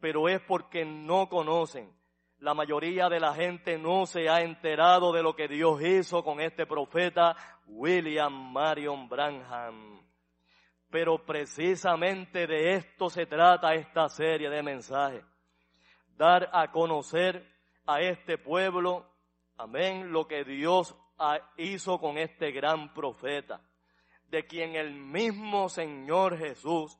pero 0.00 0.28
es 0.28 0.40
porque 0.40 0.84
no 0.84 1.28
conocen. 1.28 1.96
La 2.40 2.54
mayoría 2.54 3.08
de 3.08 3.20
la 3.20 3.34
gente 3.34 3.78
no 3.78 4.04
se 4.04 4.28
ha 4.28 4.40
enterado 4.40 5.12
de 5.12 5.22
lo 5.22 5.36
que 5.36 5.46
Dios 5.46 5.80
hizo 5.80 6.24
con 6.24 6.40
este 6.40 6.66
profeta 6.66 7.36
William 7.68 8.32
Marion 8.52 9.08
Branham. 9.08 10.04
Pero 10.90 11.24
precisamente 11.24 12.48
de 12.48 12.74
esto 12.74 13.08
se 13.08 13.26
trata 13.26 13.74
esta 13.74 14.08
serie 14.08 14.50
de 14.50 14.64
mensajes. 14.64 15.24
Dar 16.16 16.50
a 16.52 16.72
conocer 16.72 17.46
a 17.86 18.00
este 18.00 18.38
pueblo, 18.38 19.06
amén, 19.56 20.10
lo 20.10 20.26
que 20.26 20.42
Dios 20.42 20.96
hizo 21.56 21.98
con 21.98 22.18
este 22.18 22.52
gran 22.52 22.92
profeta, 22.94 23.60
de 24.30 24.46
quien 24.46 24.76
el 24.76 24.94
mismo 24.94 25.68
Señor 25.68 26.38
Jesús 26.38 26.98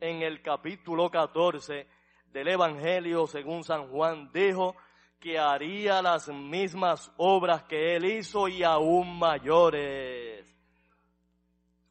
en 0.00 0.22
el 0.22 0.42
capítulo 0.42 1.10
14 1.10 1.86
del 2.32 2.48
Evangelio 2.48 3.26
según 3.26 3.64
San 3.64 3.88
Juan 3.88 4.30
dijo 4.32 4.76
que 5.18 5.38
haría 5.38 6.00
las 6.02 6.28
mismas 6.28 7.12
obras 7.16 7.64
que 7.64 7.96
él 7.96 8.04
hizo 8.04 8.46
y 8.46 8.62
aún 8.62 9.18
mayores. 9.18 10.46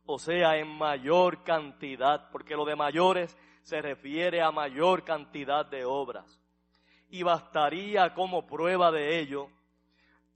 O 0.06 0.17
sea, 0.17 0.58
en 0.58 0.69
mayor 0.69 1.43
cantidad, 1.43 2.32
porque 2.32 2.56
lo 2.56 2.63
de 2.63 2.77
mayores 2.77 3.38
se 3.62 3.82
refiere 3.82 4.41
a 4.41 4.51
mayor 4.51 5.03
cantidad 5.03 5.65
de 5.65 5.84
obras. 5.84 6.41
Y 7.10 7.23
bastaría 7.23 8.13
como 8.13 8.47
prueba 8.47 8.91
de 8.91 9.19
ello 9.19 9.49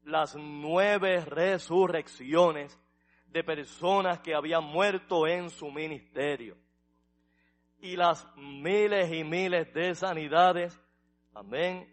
las 0.04 0.36
nueve 0.36 1.24
resurrecciones 1.26 2.80
de 3.28 3.44
personas 3.44 4.20
que 4.20 4.36
habían 4.36 4.64
muerto 4.64 5.28
en 5.28 5.50
su 5.50 5.72
ministerio. 5.72 6.58
Y 7.80 7.96
las 7.96 8.28
miles 8.36 9.12
y 9.12 9.24
miles 9.24 9.74
de 9.74 9.96
sanidades, 9.96 10.80
amén, 11.34 11.88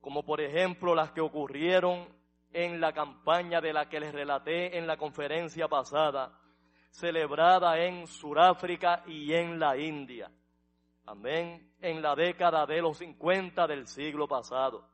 como 0.00 0.24
por 0.24 0.40
ejemplo 0.40 0.94
las 0.94 1.12
que 1.12 1.20
ocurrieron 1.20 2.08
en 2.52 2.80
la 2.80 2.92
campaña 2.92 3.60
de 3.60 3.72
la 3.72 3.88
que 3.88 4.00
les 4.00 4.12
relaté 4.12 4.76
en 4.78 4.86
la 4.86 4.96
conferencia 4.96 5.68
pasada, 5.68 6.38
celebrada 6.90 7.78
en 7.78 8.06
Sudáfrica 8.06 9.02
y 9.06 9.32
en 9.32 9.58
la 9.58 9.76
India. 9.76 10.30
Amén, 11.06 11.74
en 11.80 12.00
la 12.00 12.14
década 12.14 12.64
de 12.66 12.80
los 12.80 12.98
50 12.98 13.66
del 13.66 13.86
siglo 13.86 14.28
pasado 14.28 14.91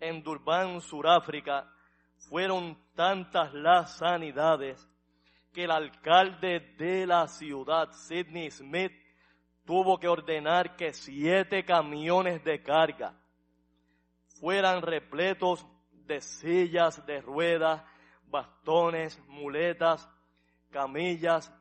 en 0.00 0.22
Durban, 0.22 0.80
Sudáfrica, 0.80 1.70
fueron 2.16 2.78
tantas 2.94 3.52
las 3.54 3.96
sanidades 3.98 4.88
que 5.52 5.64
el 5.64 5.70
alcalde 5.70 6.60
de 6.78 7.06
la 7.06 7.26
ciudad, 7.28 7.92
Sidney 7.92 8.50
Smith, 8.50 8.92
tuvo 9.64 9.98
que 9.98 10.08
ordenar 10.08 10.76
que 10.76 10.92
siete 10.92 11.64
camiones 11.64 12.42
de 12.44 12.62
carga 12.62 13.14
fueran 14.40 14.82
repletos 14.82 15.66
de 16.06 16.20
sillas 16.20 17.04
de 17.06 17.20
ruedas, 17.20 17.82
bastones, 18.26 19.20
muletas, 19.28 20.08
camillas, 20.70 21.52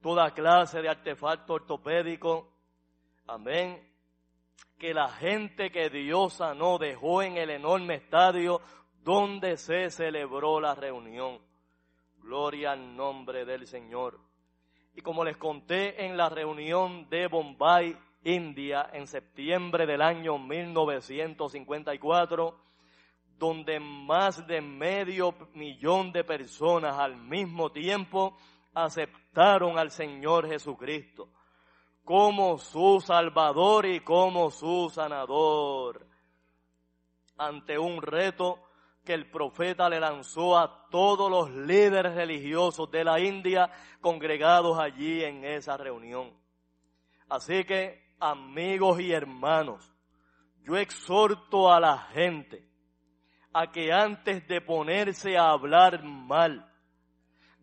toda 0.00 0.32
clase 0.32 0.82
de 0.82 0.88
artefacto 0.88 1.54
ortopédico. 1.54 2.52
Amén 3.26 3.95
que 4.78 4.92
la 4.92 5.08
gente 5.08 5.70
que 5.70 5.88
Dios 5.88 6.34
sanó 6.34 6.78
dejó 6.78 7.22
en 7.22 7.36
el 7.36 7.50
enorme 7.50 7.94
estadio 7.94 8.60
donde 9.02 9.56
se 9.56 9.90
celebró 9.90 10.60
la 10.60 10.74
reunión. 10.74 11.38
Gloria 12.18 12.72
al 12.72 12.96
nombre 12.96 13.44
del 13.44 13.66
Señor. 13.66 14.18
Y 14.94 15.00
como 15.00 15.24
les 15.24 15.36
conté 15.36 16.04
en 16.04 16.16
la 16.16 16.28
reunión 16.28 17.08
de 17.08 17.28
Bombay, 17.28 17.96
India, 18.24 18.90
en 18.92 19.06
septiembre 19.06 19.86
del 19.86 20.02
año 20.02 20.38
1954, 20.38 22.58
donde 23.38 23.78
más 23.78 24.46
de 24.46 24.60
medio 24.60 25.34
millón 25.54 26.12
de 26.12 26.24
personas 26.24 26.98
al 26.98 27.16
mismo 27.16 27.70
tiempo 27.70 28.36
aceptaron 28.74 29.78
al 29.78 29.90
Señor 29.90 30.48
Jesucristo 30.48 31.28
como 32.06 32.56
su 32.56 33.00
Salvador 33.00 33.84
y 33.84 33.98
como 33.98 34.52
su 34.52 34.88
sanador. 34.94 36.06
Ante 37.36 37.76
un 37.76 38.00
reto 38.00 38.62
que 39.04 39.12
el 39.12 39.28
profeta 39.28 39.88
le 39.88 39.98
lanzó 39.98 40.56
a 40.56 40.88
todos 40.88 41.28
los 41.28 41.50
líderes 41.50 42.14
religiosos 42.14 42.88
de 42.92 43.02
la 43.02 43.18
India 43.18 43.68
congregados 44.00 44.78
allí 44.78 45.24
en 45.24 45.44
esa 45.44 45.76
reunión. 45.76 46.32
Así 47.28 47.64
que, 47.64 48.14
amigos 48.20 49.00
y 49.00 49.10
hermanos, 49.10 49.92
yo 50.62 50.76
exhorto 50.76 51.72
a 51.72 51.80
la 51.80 51.98
gente 51.98 52.68
a 53.52 53.72
que 53.72 53.92
antes 53.92 54.46
de 54.46 54.60
ponerse 54.60 55.36
a 55.36 55.50
hablar 55.50 56.04
mal 56.04 56.72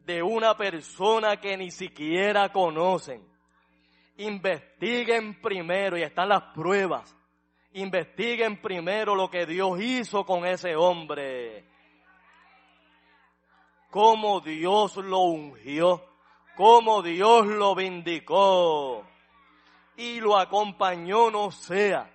de 0.06 0.22
una 0.22 0.58
persona 0.58 1.38
que 1.38 1.56
ni 1.56 1.72
siquiera 1.72 2.52
conocen, 2.52 3.33
investiguen 4.18 5.42
primero, 5.42 5.98
y 5.98 6.04
están 6.04 6.30
las 6.30 6.44
pruebas, 6.54 7.16
investiguen 7.74 8.62
primero 8.62 9.16
lo 9.16 9.30
que 9.30 9.46
Dios 9.46 9.82
hizo 9.82 10.26
con 10.26 10.46
ese 10.46 10.76
hombre, 10.76 11.66
cómo 13.90 14.40
Dios 14.40 14.98
lo 14.98 15.20
ungió, 15.20 16.04
cómo 16.56 17.02
Dios 17.02 17.48
lo 17.48 17.76
vindicó 17.76 19.06
y 19.96 20.20
lo 20.20 20.38
acompañó, 20.38 21.30
no 21.30 21.52
sea 21.52 22.10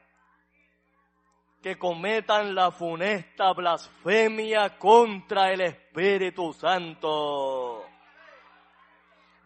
que 1.62 1.76
cometan 1.76 2.54
la 2.54 2.70
funesta 2.70 3.52
blasfemia 3.52 4.78
contra 4.78 5.52
el 5.52 5.60
Espíritu 5.62 6.52
Santo, 6.52 7.77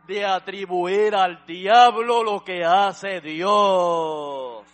de 0.06 0.24
atribuir 0.24 1.14
al 1.14 1.46
diablo 1.46 2.22
lo 2.22 2.44
que 2.44 2.64
hace 2.64 3.20
Dios. 3.20 4.66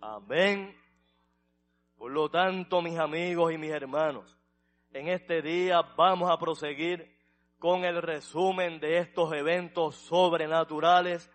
Amén. 0.00 0.76
Por 1.96 2.10
lo 2.10 2.28
tanto, 2.28 2.82
mis 2.82 2.98
amigos 2.98 3.52
y 3.52 3.58
mis 3.58 3.70
hermanos, 3.70 4.36
en 4.92 5.08
este 5.08 5.42
día 5.42 5.82
vamos 5.96 6.30
a 6.30 6.38
proseguir 6.38 7.16
con 7.58 7.84
el 7.84 8.02
resumen 8.02 8.78
de 8.80 8.98
estos 8.98 9.32
eventos 9.32 9.96
sobrenaturales 9.96 11.30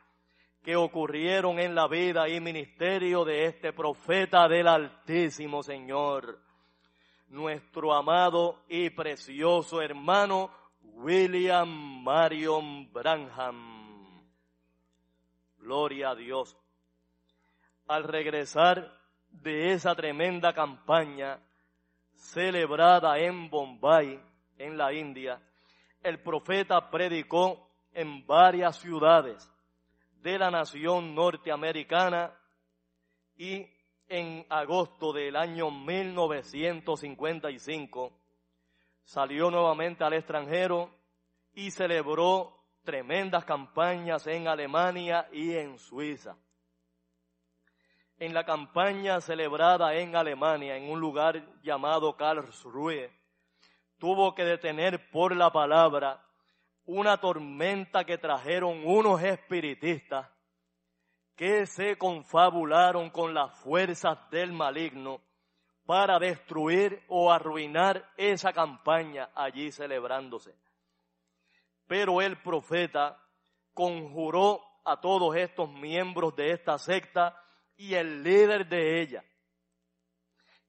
que 0.63 0.75
ocurrieron 0.75 1.59
en 1.59 1.73
la 1.73 1.87
vida 1.87 2.29
y 2.29 2.39
ministerio 2.39 3.25
de 3.25 3.45
este 3.45 3.73
profeta 3.73 4.47
del 4.47 4.67
Altísimo 4.67 5.63
Señor, 5.63 6.39
nuestro 7.31 7.93
amado 7.93 8.63
y 8.67 8.89
precioso 8.89 9.81
hermano 9.81 10.51
William 10.81 12.03
Marion 12.03 12.91
Branham. 12.91 14.21
Gloria 15.57 16.09
a 16.09 16.15
Dios. 16.15 16.57
Al 17.87 18.03
regresar 18.03 18.97
de 19.29 19.71
esa 19.71 19.95
tremenda 19.95 20.53
campaña 20.53 21.39
celebrada 22.13 23.17
en 23.17 23.49
Bombay, 23.49 24.19
en 24.57 24.77
la 24.77 24.93
India, 24.93 25.41
el 26.03 26.19
profeta 26.19 26.89
predicó 26.91 27.69
en 27.93 28.25
varias 28.27 28.77
ciudades 28.77 29.49
de 30.21 30.37
la 30.37 30.51
nación 30.51 31.15
norteamericana 31.15 32.31
y 33.37 33.65
en 34.11 34.45
agosto 34.49 35.13
del 35.13 35.37
año 35.37 35.71
1955 35.71 38.11
salió 39.05 39.49
nuevamente 39.49 40.03
al 40.03 40.11
extranjero 40.11 40.93
y 41.53 41.71
celebró 41.71 42.61
tremendas 42.83 43.45
campañas 43.45 44.27
en 44.27 44.49
Alemania 44.49 45.29
y 45.31 45.53
en 45.53 45.79
Suiza. 45.79 46.35
En 48.17 48.33
la 48.33 48.43
campaña 48.43 49.21
celebrada 49.21 49.95
en 49.95 50.17
Alemania, 50.17 50.75
en 50.75 50.91
un 50.91 50.99
lugar 50.99 51.47
llamado 51.63 52.17
Karlsruhe, 52.17 53.09
tuvo 53.97 54.35
que 54.35 54.43
detener 54.43 55.09
por 55.09 55.33
la 55.33 55.53
palabra 55.53 56.21
una 56.83 57.21
tormenta 57.21 58.03
que 58.03 58.17
trajeron 58.17 58.85
unos 58.85 59.23
espiritistas 59.23 60.27
que 61.41 61.65
se 61.65 61.97
confabularon 61.97 63.09
con 63.09 63.33
las 63.33 63.51
fuerzas 63.61 64.29
del 64.29 64.53
maligno 64.53 65.21
para 65.87 66.19
destruir 66.19 67.03
o 67.07 67.31
arruinar 67.31 68.07
esa 68.15 68.53
campaña 68.53 69.31
allí 69.33 69.71
celebrándose. 69.71 70.53
Pero 71.87 72.21
el 72.21 72.39
profeta 72.43 73.17
conjuró 73.73 74.61
a 74.85 75.01
todos 75.01 75.35
estos 75.35 75.67
miembros 75.67 76.35
de 76.35 76.51
esta 76.51 76.77
secta 76.77 77.35
y 77.75 77.95
el 77.95 78.21
líder 78.21 78.69
de 78.69 79.01
ella, 79.01 79.23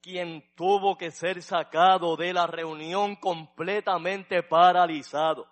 quien 0.00 0.42
tuvo 0.54 0.96
que 0.96 1.10
ser 1.10 1.42
sacado 1.42 2.16
de 2.16 2.32
la 2.32 2.46
reunión 2.46 3.16
completamente 3.16 4.42
paralizado 4.42 5.46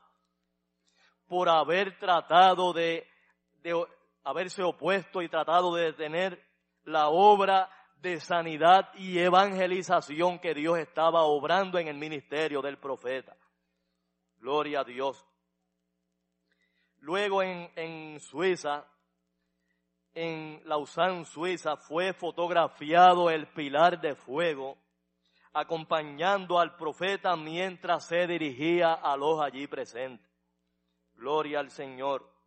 por 1.26 1.50
haber 1.50 1.98
tratado 1.98 2.72
de, 2.72 3.06
haberse 4.24 4.62
opuesto 4.62 5.22
y 5.22 5.28
tratado 5.28 5.74
de 5.74 5.87
detener 5.87 6.42
la 6.85 7.09
obra 7.09 7.70
de 7.96 8.20
sanidad 8.20 8.92
y 8.94 9.18
evangelización 9.18 10.38
que 10.38 10.54
Dios 10.54 10.78
estaba 10.78 11.22
obrando 11.22 11.78
en 11.78 11.88
el 11.88 11.98
ministerio 11.98 12.62
del 12.62 12.78
profeta. 12.78 13.37
Gloria 14.38 14.80
a 14.80 14.85
Dios. 14.85 15.24
Luego 16.98 17.42
en, 17.42 17.70
en 17.76 18.20
Suiza, 18.20 18.87
en 20.14 20.62
Lausanne, 20.64 21.24
Suiza, 21.24 21.76
fue 21.76 22.12
fotografiado 22.12 23.30
el 23.30 23.46
pilar 23.48 24.00
de 24.00 24.14
fuego 24.14 24.78
acompañando 25.52 26.59
al 26.59 26.76
profeta 26.76 27.37
mientras 27.37 28.06
se 28.06 28.26
dirigía 28.26 28.92
a 28.94 29.16
los 29.16 29.40
allí 29.40 29.66
presentes. 29.66 30.26
Gloria 31.14 31.61
al 31.61 31.70
Señor. 31.70 32.39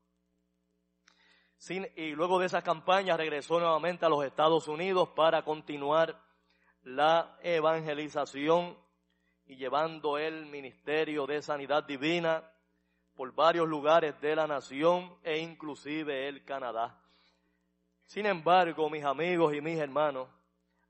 Y 1.69 2.11
luego 2.11 2.39
de 2.39 2.47
esa 2.47 2.61
campaña 2.61 3.15
regresó 3.15 3.59
nuevamente 3.59 4.05
a 4.05 4.09
los 4.09 4.25
Estados 4.25 4.67
Unidos 4.67 5.09
para 5.15 5.43
continuar 5.43 6.19
la 6.83 7.37
evangelización 7.41 8.77
y 9.45 9.55
llevando 9.55 10.17
el 10.17 10.45
ministerio 10.45 11.25
de 11.25 11.41
sanidad 11.41 11.83
divina 11.85 12.43
por 13.15 13.33
varios 13.33 13.67
lugares 13.67 14.19
de 14.19 14.35
la 14.35 14.47
nación 14.47 15.15
e 15.23 15.37
inclusive 15.37 16.27
el 16.27 16.43
Canadá. 16.43 16.99
Sin 18.07 18.25
embargo, 18.25 18.89
mis 18.89 19.03
amigos 19.03 19.53
y 19.53 19.61
mis 19.61 19.77
hermanos, 19.79 20.27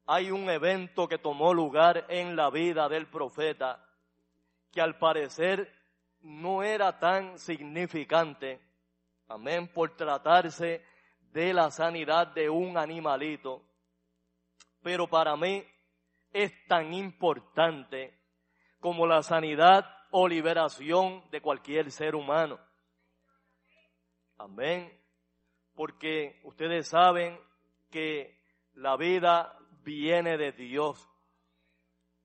hay 0.06 0.32
un 0.32 0.50
evento 0.50 1.08
que 1.08 1.18
tomó 1.18 1.54
lugar 1.54 2.06
en 2.10 2.36
la 2.36 2.50
vida 2.50 2.90
del 2.90 3.08
profeta 3.08 3.86
que 4.72 4.82
al 4.82 4.98
parecer 4.98 5.72
no 6.22 6.64
era 6.64 7.00
tan 7.00 7.38
significante, 7.38 8.60
amén, 9.34 9.68
por 9.68 9.96
tratarse 9.96 10.86
de 11.32 11.54
la 11.54 11.72
sanidad 11.72 12.28
de 12.28 12.50
un 12.50 12.78
animalito, 12.78 13.64
pero 14.84 15.08
para 15.08 15.36
mí 15.36 15.66
es 16.32 16.52
tan 16.68 16.94
importante 16.94 18.20
como 18.80 19.08
la 19.08 19.24
sanidad 19.24 19.86
o 20.12 20.28
liberación 20.28 21.24
de 21.32 21.42
cualquier 21.42 21.92
ser 21.92 22.16
humano. 22.16 22.60
Amén. 24.38 24.92
Porque 25.74 26.40
ustedes 26.44 26.88
saben 26.88 27.40
que 27.90 28.40
la 28.74 28.96
vida 28.98 29.58
viene 29.84 30.38
de 30.38 30.52
Dios. 30.52 31.10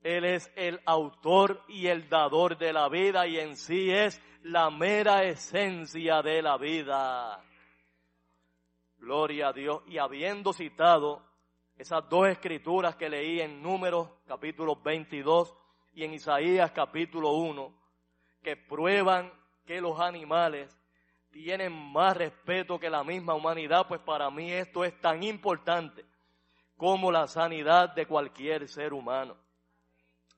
Él 0.02 0.24
es 0.24 0.50
el 0.54 0.80
autor 0.84 1.62
y 1.68 1.88
el 1.88 2.08
dador 2.08 2.56
de 2.56 2.72
la 2.72 2.88
vida 2.88 3.26
y 3.26 3.38
en 3.38 3.56
sí 3.56 3.90
es 3.90 4.22
la 4.42 4.70
mera 4.70 5.24
esencia 5.24 6.22
de 6.22 6.40
la 6.40 6.56
vida. 6.56 7.42
Gloria 8.98 9.48
a 9.48 9.52
Dios. 9.52 9.82
Y 9.88 9.98
habiendo 9.98 10.52
citado 10.52 11.22
esas 11.76 12.08
dos 12.08 12.28
escrituras 12.28 12.94
que 12.96 13.08
leí 13.08 13.40
en 13.40 13.60
Números 13.60 14.08
capítulo 14.26 14.76
22 14.76 15.54
y 15.94 16.04
en 16.04 16.14
Isaías 16.14 16.70
capítulo 16.70 17.32
1, 17.32 17.74
que 18.42 18.56
prueban 18.56 19.32
que 19.66 19.80
los 19.80 19.98
animales 19.98 20.76
tienen 21.30 21.72
más 21.72 22.16
respeto 22.16 22.78
que 22.78 22.88
la 22.88 23.02
misma 23.02 23.34
humanidad, 23.34 23.86
pues 23.88 24.00
para 24.00 24.30
mí 24.30 24.50
esto 24.52 24.84
es 24.84 24.98
tan 25.00 25.22
importante 25.24 26.04
como 26.76 27.10
la 27.10 27.26
sanidad 27.26 27.94
de 27.94 28.06
cualquier 28.06 28.68
ser 28.68 28.92
humano 28.92 29.36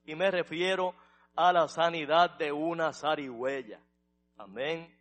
y 0.04 0.14
me 0.14 0.30
refiero 0.30 0.94
a 1.36 1.52
la 1.52 1.68
sanidad 1.68 2.38
de 2.38 2.50
una 2.52 2.92
zarigüeya. 2.92 3.80
Amén. 4.36 4.96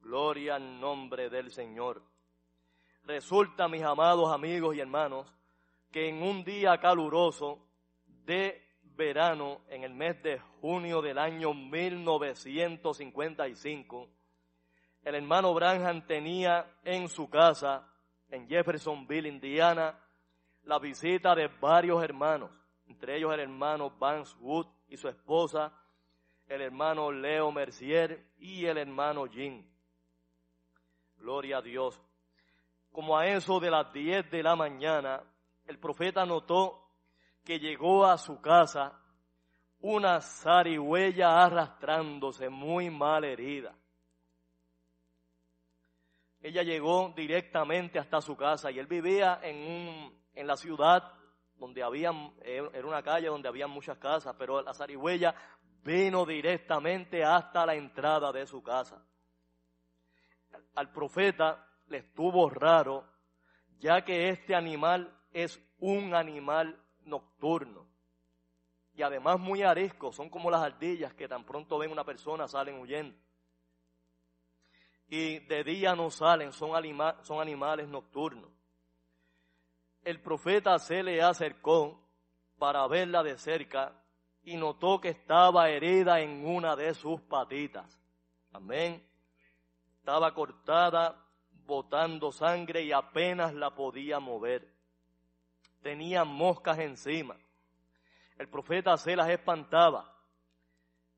Gloria 0.00 0.56
al 0.56 0.80
nombre 0.80 1.30
del 1.30 1.50
Señor. 1.50 2.02
Resulta, 3.04 3.68
mis 3.68 3.82
amados 3.82 4.30
amigos 4.32 4.74
y 4.76 4.80
hermanos, 4.80 5.32
que 5.90 6.08
en 6.08 6.22
un 6.22 6.44
día 6.44 6.78
caluroso 6.78 7.58
de 8.24 8.62
verano, 8.96 9.60
en 9.68 9.84
el 9.84 9.94
mes 9.94 10.22
de 10.22 10.38
junio 10.60 11.00
del 11.02 11.18
año 11.18 11.54
1955, 11.54 14.08
el 15.04 15.14
hermano 15.16 15.54
Branham 15.54 16.06
tenía 16.06 16.78
en 16.84 17.08
su 17.08 17.28
casa, 17.28 17.88
en 18.30 18.48
Jeffersonville, 18.48 19.28
Indiana, 19.28 19.98
la 20.64 20.78
visita 20.78 21.34
de 21.34 21.48
varios 21.48 22.00
hermanos 22.02 22.61
entre 22.86 23.16
ellos 23.16 23.32
el 23.32 23.40
hermano 23.40 23.90
Vance 23.98 24.36
Wood 24.40 24.66
y 24.88 24.96
su 24.96 25.08
esposa, 25.08 25.72
el 26.48 26.60
hermano 26.60 27.10
Leo 27.10 27.50
Mercier 27.50 28.26
y 28.38 28.66
el 28.66 28.78
hermano 28.78 29.26
Jim. 29.26 29.64
Gloria 31.16 31.58
a 31.58 31.62
Dios. 31.62 32.00
como 32.90 33.16
a 33.16 33.26
eso 33.26 33.58
de 33.58 33.70
las 33.70 33.90
10 33.90 34.30
de 34.30 34.42
la 34.42 34.54
mañana, 34.54 35.22
el 35.66 35.78
profeta 35.78 36.26
notó 36.26 36.90
que 37.42 37.58
llegó 37.58 38.04
a 38.04 38.18
su 38.18 38.40
casa 38.42 39.00
una 39.80 40.20
zarigüeya 40.20 41.42
arrastrándose 41.42 42.50
muy 42.50 42.90
mal 42.90 43.24
herida. 43.24 43.74
Ella 46.42 46.62
llegó 46.62 47.12
directamente 47.16 47.98
hasta 47.98 48.20
su 48.20 48.36
casa 48.36 48.70
y 48.70 48.78
él 48.78 48.86
vivía 48.86 49.40
en, 49.42 49.56
un, 49.56 50.18
en 50.34 50.46
la 50.46 50.56
ciudad 50.56 51.14
donde 51.62 51.80
había, 51.80 52.10
eh, 52.40 52.68
era 52.74 52.88
una 52.88 53.04
calle 53.04 53.28
donde 53.28 53.48
había 53.48 53.68
muchas 53.68 53.96
casas, 53.98 54.34
pero 54.36 54.60
la 54.62 54.74
zarigüeya 54.74 55.32
vino 55.84 56.26
directamente 56.26 57.22
hasta 57.22 57.64
la 57.64 57.76
entrada 57.76 58.32
de 58.32 58.48
su 58.48 58.64
casa. 58.64 59.00
Al 60.74 60.90
profeta 60.90 61.64
le 61.86 61.98
estuvo 61.98 62.50
raro, 62.50 63.04
ya 63.78 64.04
que 64.04 64.30
este 64.30 64.56
animal 64.56 65.16
es 65.32 65.62
un 65.78 66.14
animal 66.14 66.84
nocturno. 67.04 67.86
Y 68.94 69.02
además 69.02 69.38
muy 69.38 69.62
arisco, 69.62 70.10
son 70.10 70.30
como 70.30 70.50
las 70.50 70.62
ardillas 70.62 71.14
que 71.14 71.28
tan 71.28 71.44
pronto 71.44 71.78
ven 71.78 71.92
una 71.92 72.02
persona 72.02 72.48
salen 72.48 72.80
huyendo. 72.80 73.16
Y 75.06 75.38
de 75.38 75.62
día 75.62 75.94
no 75.94 76.10
salen, 76.10 76.52
son, 76.52 76.72
son 77.22 77.40
animales 77.40 77.86
nocturnos. 77.86 78.50
El 80.04 80.20
profeta 80.20 80.78
se 80.80 81.02
le 81.02 81.22
acercó 81.22 82.00
para 82.58 82.86
verla 82.88 83.22
de 83.22 83.38
cerca 83.38 83.92
y 84.42 84.56
notó 84.56 85.00
que 85.00 85.10
estaba 85.10 85.70
herida 85.70 86.20
en 86.20 86.44
una 86.44 86.74
de 86.74 86.92
sus 86.94 87.20
patitas. 87.20 88.00
Amén. 88.52 89.06
Estaba 89.98 90.34
cortada, 90.34 91.24
botando 91.66 92.32
sangre 92.32 92.82
y 92.82 92.90
apenas 92.90 93.54
la 93.54 93.74
podía 93.74 94.18
mover. 94.18 94.68
Tenía 95.82 96.24
moscas 96.24 96.80
encima. 96.80 97.36
El 98.38 98.48
profeta 98.48 98.96
se 98.96 99.14
las 99.14 99.28
espantaba. 99.28 100.12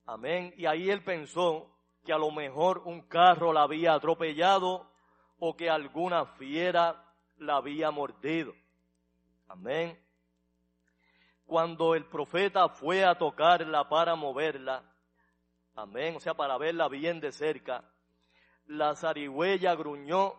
Amén. 0.05 0.53
Y 0.59 0.67
ahí 0.67 0.91
él 0.91 1.03
pensó 1.03 1.71
que 2.05 2.13
a 2.13 2.19
lo 2.19 2.31
mejor 2.31 2.83
un 2.85 3.01
carro 3.03 3.53
la 3.55 3.63
había 3.63 3.95
atropellado 3.95 4.91
o 5.39 5.57
que 5.57 5.71
alguna 5.71 6.27
fiera 6.27 7.03
la 7.39 7.57
había 7.57 7.91
mordido. 7.91 8.53
Amén 9.55 10.05
cuando 11.47 11.95
el 11.95 12.07
profeta 12.07 12.69
fue 12.69 13.05
a 13.05 13.17
tocarla 13.17 13.89
para 13.89 14.15
moverla, 14.15 14.83
amén, 15.75 16.17
o 16.17 16.21
sea, 16.21 16.35
para 16.35 16.57
verla 16.59 16.89
bien 16.89 17.21
de 17.21 17.33
cerca, 17.33 17.85
la 18.67 18.95
zarigüeya 18.95 19.75
gruñó 19.75 20.35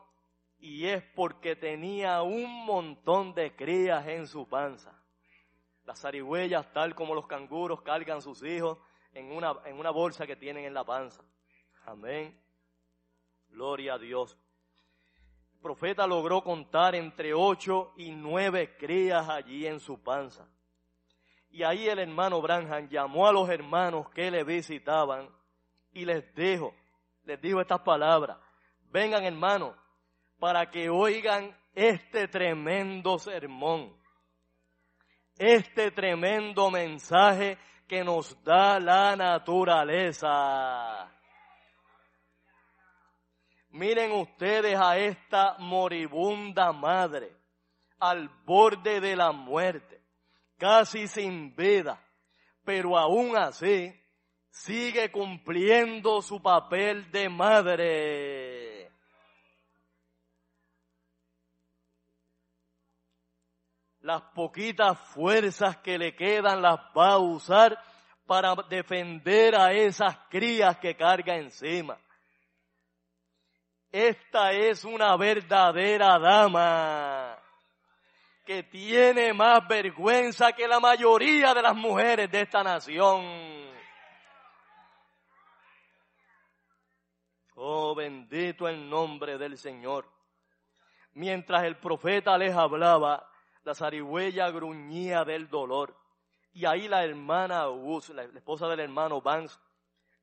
y 0.57 0.87
es 0.87 1.03
porque 1.15 1.55
tenía 1.55 2.21
un 2.23 2.65
montón 2.65 3.33
de 3.35 3.55
crías 3.55 4.07
en 4.07 4.27
su 4.27 4.47
panza. 4.47 4.99
Las 5.83 6.01
zarigüeyas, 6.01 6.73
tal 6.73 6.95
como 6.95 7.13
los 7.13 7.27
canguros, 7.27 7.83
cargan 7.83 8.21
sus 8.21 8.41
hijos 8.41 8.79
en 9.13 9.31
una, 9.31 9.53
en 9.65 9.77
una 9.77 9.91
bolsa 9.91 10.25
que 10.25 10.35
tienen 10.35 10.65
en 10.65 10.73
la 10.73 10.83
panza. 10.83 11.23
Amén. 11.85 12.41
Gloria 13.49 13.93
a 13.93 13.99
Dios. 13.99 14.39
Profeta 15.65 16.05
logró 16.05 16.43
contar 16.43 16.93
entre 16.93 17.33
ocho 17.33 17.91
y 17.97 18.11
nueve 18.11 18.77
crías 18.77 19.27
allí 19.27 19.65
en 19.65 19.79
su 19.79 19.99
panza. 19.99 20.47
Y 21.49 21.63
ahí 21.63 21.89
el 21.89 21.97
hermano 21.97 22.39
Branham 22.39 22.87
llamó 22.87 23.27
a 23.27 23.31
los 23.31 23.49
hermanos 23.49 24.07
que 24.11 24.29
le 24.29 24.43
visitaban 24.43 25.27
y 25.91 26.05
les 26.05 26.35
dijo, 26.35 26.75
les 27.23 27.41
dijo 27.41 27.59
estas 27.61 27.79
palabras, 27.79 28.37
vengan 28.91 29.23
hermanos, 29.23 29.75
para 30.37 30.69
que 30.69 30.87
oigan 30.87 31.57
este 31.73 32.27
tremendo 32.27 33.17
sermón, 33.17 33.91
este 35.35 35.89
tremendo 35.89 36.69
mensaje 36.69 37.57
que 37.87 38.03
nos 38.03 38.39
da 38.43 38.79
la 38.79 39.15
naturaleza. 39.15 40.29
Miren 43.75 44.13
ustedes 44.13 44.79
a 44.79 44.97
esta 44.97 45.57
moribunda 45.59 46.71
madre 46.71 47.35
al 47.99 48.29
borde 48.45 49.01
de 49.01 49.17
la 49.17 49.33
muerte 49.33 50.01
casi 50.57 51.09
sin 51.09 51.53
vida, 51.57 52.01
pero 52.63 52.97
aún 52.97 53.35
así 53.35 53.93
sigue 54.49 55.11
cumpliendo 55.11 56.21
su 56.21 56.41
papel 56.41 57.11
de 57.11 57.27
madre. 57.27 58.91
Las 63.99 64.21
poquitas 64.33 64.97
fuerzas 65.13 65.75
que 65.79 65.97
le 65.97 66.15
quedan 66.15 66.61
las 66.61 66.79
va 66.97 67.09
a 67.09 67.17
usar 67.17 67.77
para 68.25 68.55
defender 68.69 69.53
a 69.53 69.73
esas 69.73 70.15
crías 70.29 70.77
que 70.77 70.95
carga 70.95 71.35
encima. 71.35 71.99
Esta 73.95 74.51
es 74.51 74.83
una 74.83 75.15
verdadera 75.15 76.19
dama 76.19 77.41
que 78.43 78.63
tiene 78.63 79.31
más 79.31 79.65
vergüenza 79.69 80.51
que 80.51 80.67
la 80.67 80.81
mayoría 80.81 81.53
de 81.53 81.61
las 81.61 81.77
mujeres 81.77 82.29
de 82.29 82.41
esta 82.41 82.61
nación. 82.61 83.23
Oh, 87.55 87.95
bendito 87.95 88.67
el 88.67 88.89
nombre 88.89 89.37
del 89.37 89.57
Señor. 89.57 90.11
Mientras 91.13 91.63
el 91.63 91.77
profeta 91.77 92.37
les 92.37 92.53
hablaba, 92.53 93.25
la 93.63 93.73
zarigüeya 93.73 94.49
gruñía 94.49 95.23
del 95.23 95.47
dolor. 95.47 95.95
Y 96.51 96.65
ahí 96.65 96.89
la 96.89 97.05
hermana 97.05 97.63
Gus, 97.67 98.09
la 98.09 98.23
esposa 98.23 98.67
del 98.67 98.81
hermano 98.81 99.21
Vance, 99.21 99.57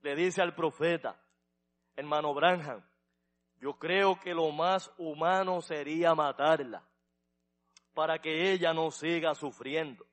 le 0.03 0.15
dice 0.15 0.43
al 0.43 0.55
profeta, 0.55 1.19
hermano 1.97 2.35
Branham, 2.35 2.85
yo 3.63 3.75
creo 3.79 4.19
que 4.19 4.35
lo 4.35 4.51
más 4.51 4.91
humano 4.99 5.63
sería 5.63 6.17
matarla 6.17 6.83
para 7.95 8.21
que 8.21 8.51
ella 8.51 8.75
no 8.75 8.91
siga 8.91 9.37
sufriendo. 9.37 10.05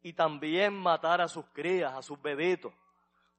Y 0.00 0.14
también 0.14 0.72
matar 0.72 1.20
a 1.20 1.28
sus 1.28 1.44
crías, 1.50 1.92
a 1.92 2.00
sus 2.00 2.20
bebitos, 2.22 2.72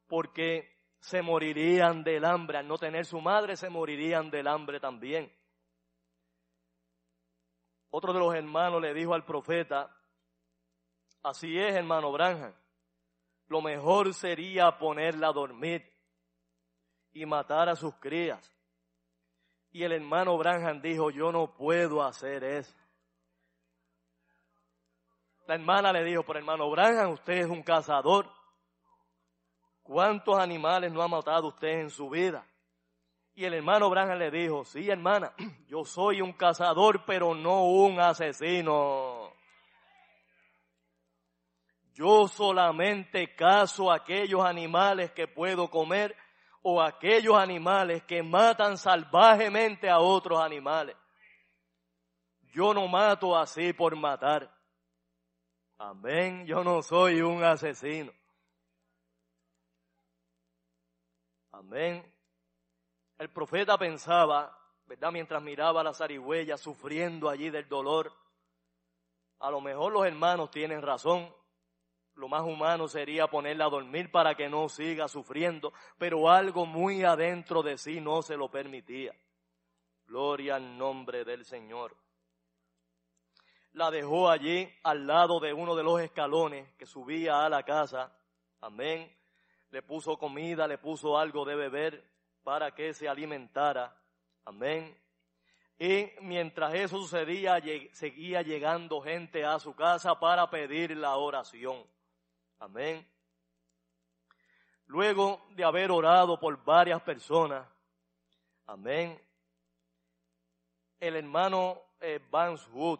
porque 0.06 0.72
se 1.00 1.24
morirían 1.24 2.04
del 2.04 2.26
hambre. 2.26 2.60
Al 2.60 2.68
no 2.68 2.78
tener 2.78 3.08
su 3.08 3.20
madre, 3.20 3.58
se 3.58 3.72
morirían 3.72 4.30
del 4.30 4.48
hambre 4.48 4.80
también. 4.80 5.36
Otro 7.90 8.14
de 8.14 8.20
los 8.20 8.36
hermanos 8.36 8.80
le 8.80 8.94
dijo 8.94 9.16
al 9.16 9.26
profeta, 9.26 9.98
así 11.24 11.58
es, 11.58 11.74
hermano 11.74 12.12
Branham, 12.12 12.54
lo 13.48 13.64
mejor 13.64 14.14
sería 14.14 14.78
ponerla 14.78 15.30
a 15.30 15.34
dormir 15.34 15.92
y 17.14 17.26
matar 17.26 17.68
a 17.68 17.76
sus 17.76 17.96
crías. 17.96 18.54
Y 19.78 19.84
el 19.84 19.92
hermano 19.92 20.36
Branham 20.40 20.82
dijo, 20.82 21.12
yo 21.12 21.32
no 21.32 21.54
puedo 21.56 22.02
hacer 22.02 22.44
eso. 22.44 22.76
La 25.46 25.54
hermana 25.54 25.94
le 25.94 26.04
dijo, 26.04 26.24
pero 26.24 26.40
hermano 26.40 26.68
Branham, 26.72 27.12
usted 27.12 27.34
es 27.34 27.46
un 27.48 27.62
cazador. 27.62 28.28
¿Cuántos 29.84 30.36
animales 30.40 30.92
no 30.92 31.04
ha 31.04 31.08
matado 31.08 31.50
usted 31.50 31.82
en 31.82 31.92
su 31.92 32.10
vida? 32.10 32.44
Y 33.36 33.46
el 33.46 33.54
hermano 33.54 33.88
Branham 33.92 34.18
le 34.18 34.32
dijo, 34.32 34.66
sí 34.66 34.90
hermana, 34.90 35.32
yo 35.68 35.86
soy 35.86 36.22
un 36.22 36.34
cazador, 36.34 37.06
pero 37.06 37.36
no 37.36 37.66
un 37.66 38.00
asesino. 38.00 39.32
Yo 41.94 42.28
solamente 42.28 43.36
cazo 43.36 43.92
aquellos 43.92 44.44
animales 44.44 45.12
que 45.12 45.28
puedo 45.28 45.70
comer 45.70 46.16
o 46.62 46.82
aquellos 46.82 47.36
animales 47.36 48.04
que 48.04 48.24
matan 48.24 48.78
salvajemente 48.78 49.90
a 49.90 50.00
otros 50.00 50.40
animales. 50.40 50.96
Yo 52.54 52.74
no 52.74 52.88
mato 52.88 53.38
así 53.38 53.74
por 53.74 53.96
matar. 53.96 54.52
Amén, 55.78 56.46
yo 56.46 56.64
no 56.64 56.82
soy 56.82 57.22
un 57.22 57.44
asesino. 57.44 58.12
Amén. 61.52 62.04
El 63.18 63.30
profeta 63.30 63.78
pensaba, 63.78 64.56
¿verdad? 64.86 65.12
Mientras 65.12 65.42
miraba 65.42 65.82
a 65.82 65.84
la 65.84 65.94
zarigüeya 65.94 66.58
sufriendo 66.58 67.30
allí 67.30 67.50
del 67.50 67.68
dolor, 67.68 68.12
a 69.40 69.52
lo 69.52 69.62
mejor 69.62 69.94
los 69.94 70.06
hermanos 70.06 70.52
tienen 70.52 70.82
razón. 70.82 71.34
Lo 72.18 72.28
más 72.28 72.44
humano 72.44 72.88
sería 72.88 73.28
ponerla 73.28 73.66
a 73.66 73.70
dormir 73.70 74.12
para 74.12 74.36
que 74.36 74.50
no 74.50 74.68
siga 74.70 75.08
sufriendo, 75.08 75.72
pero 75.98 76.30
algo 76.30 76.66
muy 76.66 77.04
adentro 77.04 77.64
de 77.64 77.78
sí 77.78 78.02
no 78.02 78.22
se 78.22 78.36
lo 78.36 78.52
permitía. 78.52 79.14
Gloria 80.06 80.56
al 80.56 80.78
nombre 80.78 81.24
del 81.24 81.46
Señor 81.46 81.96
la 83.78 83.92
dejó 83.92 84.30
allí 84.30 84.68
al 84.84 85.06
lado 85.06 85.40
de 85.40 85.54
uno 85.54 85.76
de 85.76 85.84
los 85.84 86.02
escalones 86.02 86.68
que 86.78 86.88
subía 86.88 87.46
a 87.46 87.50
la 87.50 87.62
casa. 87.62 88.12
Amén. 88.60 89.16
Le 89.70 89.84
puso 89.84 90.18
comida, 90.18 90.68
le 90.68 90.80
puso 90.80 91.16
algo 91.18 91.46
de 91.46 91.56
beber 91.56 92.04
para 92.44 92.74
que 92.74 92.96
se 92.96 93.08
alimentara. 93.08 93.96
Amén. 94.46 94.98
Y 95.78 96.10
mientras 96.22 96.74
eso 96.74 96.98
sucedía, 96.98 97.62
seguía 97.92 98.42
llegando 98.42 99.00
gente 99.00 99.46
a 99.46 99.60
su 99.60 99.76
casa 99.76 100.20
para 100.20 100.50
pedir 100.50 100.98
la 100.98 101.16
oración. 101.16 101.86
Amén. 102.60 103.08
Luego 104.86 105.46
de 105.52 105.64
haber 105.64 105.92
orado 105.92 106.40
por 106.40 106.64
varias 106.64 107.02
personas, 107.02 107.68
amén, 108.66 109.22
el 111.00 111.16
hermano 111.16 111.82
eh, 112.00 112.20
Vance 112.32 112.70
Wood 112.72 113.00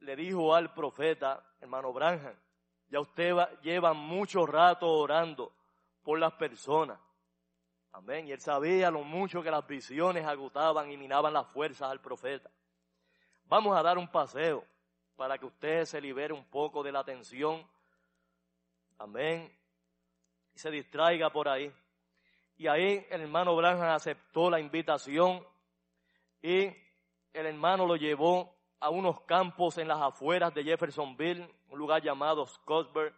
le 0.00 0.16
dijo 0.16 0.54
al 0.54 0.72
profeta, 0.74 1.44
hermano 1.60 1.92
Branham, 1.92 2.34
ya 2.88 3.00
usted 3.00 3.34
lleva 3.62 3.94
mucho 3.94 4.44
rato 4.44 4.86
orando 4.86 5.52
por 6.02 6.18
las 6.18 6.34
personas. 6.34 6.98
Amén. 7.92 8.26
Y 8.26 8.32
él 8.32 8.40
sabía 8.40 8.90
lo 8.90 9.02
mucho 9.02 9.42
que 9.42 9.50
las 9.50 9.66
visiones 9.66 10.26
agotaban 10.26 10.90
y 10.90 10.96
minaban 10.96 11.32
las 11.32 11.46
fuerzas 11.48 11.90
al 11.90 12.00
profeta. 12.00 12.50
Vamos 13.44 13.76
a 13.76 13.82
dar 13.82 13.98
un 13.98 14.08
paseo 14.08 14.64
para 15.16 15.38
que 15.38 15.46
usted 15.46 15.84
se 15.84 16.00
libere 16.00 16.32
un 16.32 16.44
poco 16.44 16.82
de 16.82 16.92
la 16.92 17.04
tensión. 17.04 17.66
Amén. 19.02 19.52
Y 20.54 20.58
se 20.60 20.70
distraiga 20.70 21.28
por 21.30 21.48
ahí. 21.48 21.72
Y 22.56 22.68
ahí 22.68 23.04
el 23.10 23.22
hermano 23.22 23.56
Branham 23.56 23.90
aceptó 23.90 24.48
la 24.48 24.60
invitación 24.60 25.44
y 26.40 26.66
el 27.32 27.46
hermano 27.46 27.84
lo 27.84 27.96
llevó 27.96 28.54
a 28.78 28.90
unos 28.90 29.22
campos 29.22 29.78
en 29.78 29.88
las 29.88 30.00
afueras 30.00 30.54
de 30.54 30.62
Jeffersonville, 30.62 31.52
un 31.70 31.78
lugar 31.80 32.00
llamado 32.00 32.46
Scottsburg, 32.46 33.12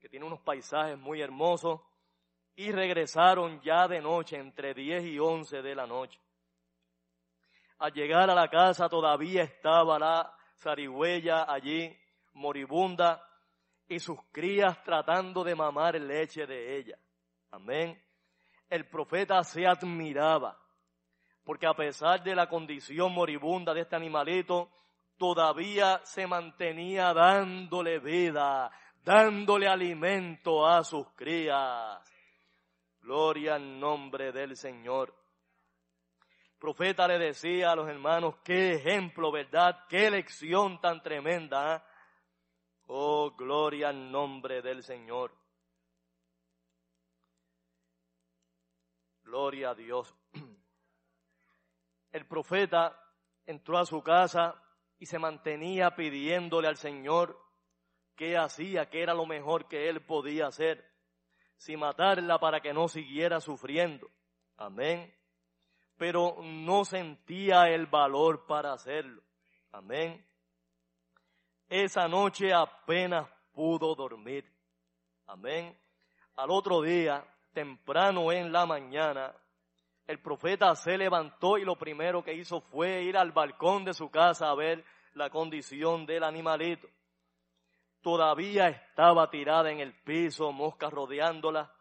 que 0.00 0.08
tiene 0.08 0.24
unos 0.24 0.40
paisajes 0.40 0.96
muy 0.96 1.20
hermosos 1.20 1.82
y 2.54 2.72
regresaron 2.72 3.60
ya 3.60 3.86
de 3.88 4.00
noche, 4.00 4.38
entre 4.38 4.72
10 4.72 5.04
y 5.04 5.18
11 5.18 5.60
de 5.60 5.74
la 5.74 5.86
noche. 5.86 6.18
Al 7.80 7.92
llegar 7.92 8.30
a 8.30 8.34
la 8.34 8.48
casa 8.48 8.88
todavía 8.88 9.42
estaba 9.42 9.98
la 9.98 10.34
zarigüeya 10.56 11.44
allí, 11.46 11.94
moribunda, 12.32 13.22
y 13.88 13.98
sus 13.98 14.18
crías 14.32 14.82
tratando 14.82 15.44
de 15.44 15.54
mamar 15.54 15.94
leche 16.00 16.46
de 16.46 16.78
ella. 16.78 16.98
Amén. 17.50 18.00
El 18.68 18.88
profeta 18.88 19.42
se 19.44 19.66
admiraba, 19.66 20.58
porque 21.44 21.66
a 21.66 21.74
pesar 21.74 22.22
de 22.22 22.34
la 22.34 22.48
condición 22.48 23.12
moribunda 23.12 23.72
de 23.72 23.82
este 23.82 23.96
animalito, 23.96 24.70
todavía 25.16 26.00
se 26.04 26.26
mantenía 26.26 27.14
dándole 27.14 28.00
vida, 28.00 28.70
dándole 29.04 29.68
alimento 29.68 30.66
a 30.66 30.82
sus 30.82 31.08
crías. 31.14 32.00
Gloria 33.00 33.54
al 33.54 33.78
nombre 33.78 34.32
del 34.32 34.56
Señor. 34.56 35.14
El 36.50 36.58
profeta 36.58 37.06
le 37.06 37.18
decía 37.18 37.70
a 37.70 37.76
los 37.76 37.88
hermanos, 37.88 38.36
qué 38.42 38.74
ejemplo, 38.74 39.30
¿verdad? 39.30 39.84
Qué 39.88 40.10
lección 40.10 40.80
tan 40.80 41.00
tremenda. 41.02 41.84
Oh, 42.86 43.32
gloria 43.36 43.88
al 43.88 44.10
nombre 44.10 44.62
del 44.62 44.82
Señor. 44.82 45.32
Gloria 49.22 49.70
a 49.70 49.74
Dios. 49.74 50.14
El 52.12 52.26
profeta 52.26 52.98
entró 53.44 53.78
a 53.78 53.86
su 53.86 54.02
casa 54.02 54.62
y 54.98 55.06
se 55.06 55.18
mantenía 55.18 55.94
pidiéndole 55.94 56.68
al 56.68 56.76
Señor 56.76 57.38
qué 58.14 58.36
hacía, 58.36 58.88
qué 58.88 59.02
era 59.02 59.14
lo 59.14 59.26
mejor 59.26 59.68
que 59.68 59.88
él 59.88 60.04
podía 60.04 60.46
hacer 60.46 60.96
sin 61.56 61.80
matarla 61.80 62.38
para 62.38 62.60
que 62.60 62.72
no 62.72 62.88
siguiera 62.88 63.40
sufriendo. 63.40 64.10
Amén. 64.56 65.14
Pero 65.96 66.36
no 66.42 66.84
sentía 66.84 67.68
el 67.68 67.86
valor 67.86 68.46
para 68.46 68.72
hacerlo. 68.72 69.22
Amén. 69.72 70.26
Esa 71.68 72.08
noche 72.08 72.52
apenas 72.52 73.28
pudo 73.52 73.94
dormir. 73.94 74.44
Amén. 75.26 75.76
Al 76.36 76.50
otro 76.50 76.82
día, 76.82 77.24
temprano 77.52 78.30
en 78.30 78.52
la 78.52 78.66
mañana, 78.66 79.34
el 80.06 80.20
profeta 80.20 80.74
se 80.76 80.96
levantó 80.96 81.58
y 81.58 81.64
lo 81.64 81.76
primero 81.76 82.22
que 82.22 82.34
hizo 82.34 82.60
fue 82.60 83.02
ir 83.02 83.16
al 83.16 83.32
balcón 83.32 83.84
de 83.84 83.94
su 83.94 84.10
casa 84.10 84.50
a 84.50 84.54
ver 84.54 84.84
la 85.14 85.30
condición 85.30 86.06
del 86.06 86.22
animalito 86.22 86.88
todavía 88.06 88.68
estaba 88.68 89.28
tirada 89.28 89.68
en 89.72 89.80
el 89.80 89.92
piso, 89.92 90.52
moscas 90.52 90.92
rodeándola, 90.92 91.74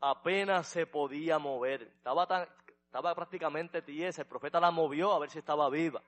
apenas 0.00 0.66
se 0.66 0.86
podía 0.86 1.38
mover, 1.38 1.82
estaba, 1.82 2.26
tan, 2.26 2.48
estaba 2.86 3.14
prácticamente 3.14 3.82
tiesa, 3.82 4.22
el 4.22 4.28
profeta 4.28 4.60
la 4.60 4.70
movió 4.70 5.12
a 5.12 5.18
ver 5.18 5.28
si 5.28 5.40
estaba 5.40 5.68
viva. 5.68 6.02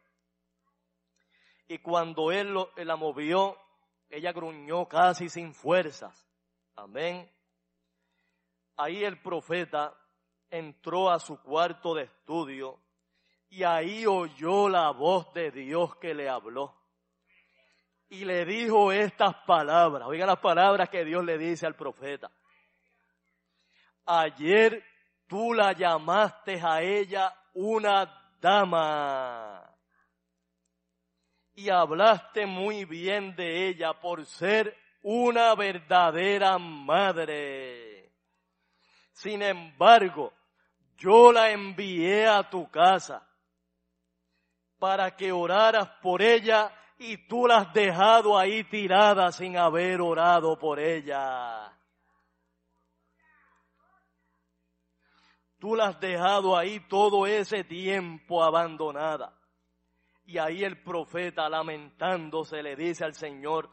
Y 1.71 1.79
cuando 1.79 2.33
él, 2.33 2.53
la 2.79 2.97
movió, 2.97 3.57
ella 4.09 4.33
gruñó 4.33 4.89
casi 4.89 5.29
sin 5.29 5.55
fuerzas. 5.55 6.29
Amén. 6.75 7.31
Ahí 8.77 9.05
el 9.05 9.23
profeta 9.23 9.95
entró 10.51 11.09
a 11.09 11.21
su 11.21 11.41
cuarto 11.41 11.95
de 11.95 12.03
estudio 12.03 12.81
y 13.51 13.63
ahí 13.63 14.05
oyó 14.05 14.69
la 14.69 14.91
voz 14.91 15.33
de 15.33 15.53
Dios 15.53 15.95
que 15.99 16.13
le 16.13 16.29
habló 16.29 16.75
y 18.09 18.25
le 18.25 18.45
dijo 18.45 18.91
estas 18.91 19.37
palabras. 19.47 20.09
Oiga 20.09 20.27
las 20.27 20.41
palabras 20.41 20.89
que 20.89 21.05
Dios 21.05 21.25
le 21.25 21.39
dice 21.39 21.67
al 21.67 21.77
profeta. 21.77 22.33
Ayer 24.07 24.83
tú 25.29 25.55
la 25.55 25.73
llamaste 25.73 26.61
a 26.61 26.83
ella 26.83 27.33
una 27.55 28.13
dama 28.41 29.70
y 31.61 31.69
hablaste 31.69 32.47
muy 32.47 32.87
bien 32.87 33.37
de 33.37 33.69
ella 33.69 33.93
por 33.93 34.25
ser 34.25 34.75
una 35.03 35.55
verdadera 35.55 36.57
madre. 36.59 38.11
Sin 39.13 39.43
embargo, 39.43 40.33
yo 40.97 41.31
la 41.31 41.51
envié 41.51 42.27
a 42.27 42.49
tu 42.49 42.71
casa 42.71 43.27
para 44.79 45.15
que 45.15 45.33
oraras 45.33 45.87
por 46.01 46.23
ella 46.23 46.75
y 46.97 47.29
tú 47.29 47.47
la 47.47 47.59
has 47.59 47.73
dejado 47.75 48.39
ahí 48.39 48.65
tirada 48.65 49.31
sin 49.31 49.59
haber 49.59 50.01
orado 50.01 50.59
por 50.59 50.81
ella. 50.81 51.71
Tú 55.59 55.75
la 55.75 55.89
has 55.89 56.01
dejado 56.01 56.57
ahí 56.57 56.81
todo 56.89 57.27
ese 57.27 57.65
tiempo 57.65 58.43
abandonada. 58.43 59.40
Y 60.31 60.39
ahí 60.39 60.65
el 60.65 60.83
profeta 60.83 61.49
lamentándose 61.49 62.63
le 62.63 62.77
dice 62.77 63.05
al 63.05 63.15
Señor, 63.15 63.71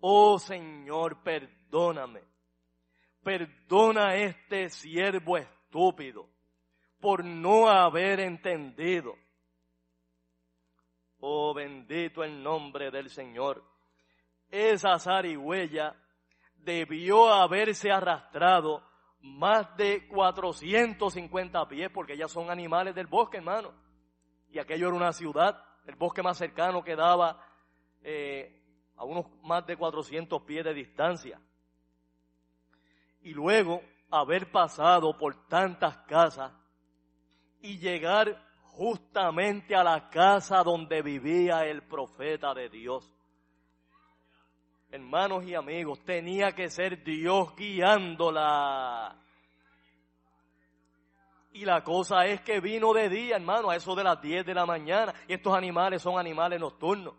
oh 0.00 0.38
Señor, 0.38 1.22
perdóname. 1.22 2.22
Perdona 3.22 4.08
a 4.08 4.16
este 4.16 4.70
siervo 4.70 5.36
estúpido 5.36 6.26
por 7.00 7.24
no 7.24 7.68
haber 7.68 8.20
entendido 8.20 9.14
Oh, 11.20 11.52
bendito 11.52 12.24
el 12.24 12.42
nombre 12.42 12.90
del 12.90 13.10
Señor. 13.10 13.62
Esa 14.48 14.98
zarigüeya 14.98 15.94
debió 16.56 17.30
haberse 17.32 17.90
arrastrado 17.90 18.82
más 19.20 19.76
de 19.76 20.08
450 20.08 21.68
pies, 21.68 21.90
porque 21.92 22.14
ellas 22.14 22.32
son 22.32 22.50
animales 22.50 22.94
del 22.94 23.06
bosque, 23.06 23.36
hermano. 23.36 23.74
Y 24.50 24.58
aquello 24.58 24.88
era 24.88 24.96
una 24.96 25.12
ciudad, 25.12 25.62
el 25.90 25.96
bosque 25.96 26.22
más 26.22 26.38
cercano 26.38 26.84
quedaba 26.84 27.44
eh, 28.02 28.62
a 28.96 29.04
unos 29.04 29.26
más 29.42 29.66
de 29.66 29.76
400 29.76 30.40
pies 30.42 30.64
de 30.64 30.72
distancia. 30.72 31.40
Y 33.22 33.34
luego 33.34 33.82
haber 34.08 34.52
pasado 34.52 35.18
por 35.18 35.48
tantas 35.48 35.96
casas 36.06 36.52
y 37.60 37.78
llegar 37.78 38.40
justamente 38.62 39.74
a 39.74 39.82
la 39.82 40.08
casa 40.10 40.62
donde 40.62 41.02
vivía 41.02 41.66
el 41.66 41.82
profeta 41.82 42.54
de 42.54 42.68
Dios. 42.68 43.12
Hermanos 44.92 45.44
y 45.44 45.56
amigos, 45.56 46.04
tenía 46.04 46.52
que 46.52 46.70
ser 46.70 47.02
Dios 47.02 47.54
guiándola. 47.56 49.16
Y 51.52 51.64
la 51.64 51.82
cosa 51.82 52.26
es 52.26 52.40
que 52.42 52.60
vino 52.60 52.92
de 52.92 53.08
día, 53.08 53.36
hermano, 53.36 53.70
a 53.70 53.76
eso 53.76 53.94
de 53.94 54.04
las 54.04 54.20
10 54.22 54.46
de 54.46 54.54
la 54.54 54.66
mañana. 54.66 55.12
Y 55.26 55.34
estos 55.34 55.54
animales 55.54 56.00
son 56.00 56.18
animales 56.18 56.60
nocturnos. 56.60 57.14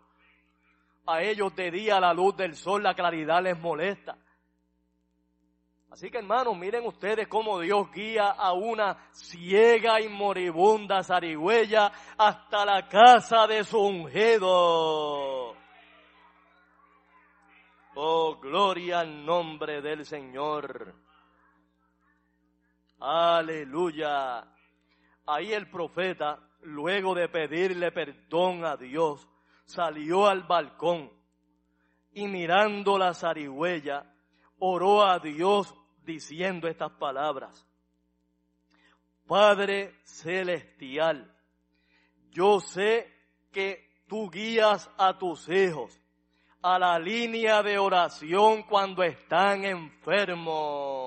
A 1.06 1.22
ellos 1.22 1.54
de 1.54 1.70
día 1.70 2.00
la 2.00 2.14
luz 2.14 2.36
del 2.36 2.54
sol, 2.54 2.82
la 2.82 2.94
claridad 2.94 3.42
les 3.42 3.58
molesta. 3.58 4.16
Así 5.90 6.10
que 6.10 6.18
hermanos, 6.18 6.56
miren 6.56 6.86
ustedes 6.86 7.28
cómo 7.28 7.60
Dios 7.60 7.90
guía 7.92 8.30
a 8.30 8.54
una 8.54 9.10
ciega 9.12 10.00
y 10.00 10.08
moribunda 10.08 11.02
zarigüeya 11.02 11.92
hasta 12.16 12.64
la 12.64 12.88
casa 12.88 13.46
de 13.46 13.62
su 13.62 13.78
ungido. 13.78 15.54
Oh, 17.94 18.38
gloria 18.40 19.00
al 19.00 19.26
nombre 19.26 19.82
del 19.82 20.06
Señor. 20.06 20.94
Aleluya. 23.04 24.46
Ahí 25.26 25.52
el 25.52 25.68
profeta 25.68 26.38
luego 26.60 27.16
de 27.16 27.28
pedirle 27.28 27.90
perdón 27.90 28.64
a 28.64 28.76
Dios, 28.76 29.28
salió 29.64 30.28
al 30.28 30.44
balcón 30.44 31.10
y 32.14 32.28
mirando 32.28 32.96
la 32.98 33.12
zarigüeya, 33.12 34.04
oró 34.60 35.04
a 35.04 35.18
Dios 35.18 35.74
diciendo 36.04 36.68
estas 36.68 36.92
palabras. 36.92 37.66
Padre 39.26 39.96
celestial, 40.04 41.36
yo 42.30 42.60
sé 42.60 43.12
que 43.50 44.04
tú 44.06 44.30
guías 44.30 44.88
a 44.96 45.18
tus 45.18 45.48
hijos 45.48 45.98
a 46.62 46.78
la 46.78 46.98
línea 47.00 47.62
de 47.64 47.78
oración 47.78 48.62
cuando 48.62 49.02
están 49.02 49.64
enfermos. 49.64 51.01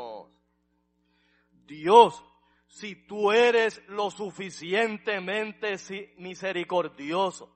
Dios, 1.66 2.24
si 2.68 2.96
tú 3.08 3.32
eres 3.32 3.82
lo 3.88 4.12
suficientemente 4.12 5.76
misericordioso 6.18 7.56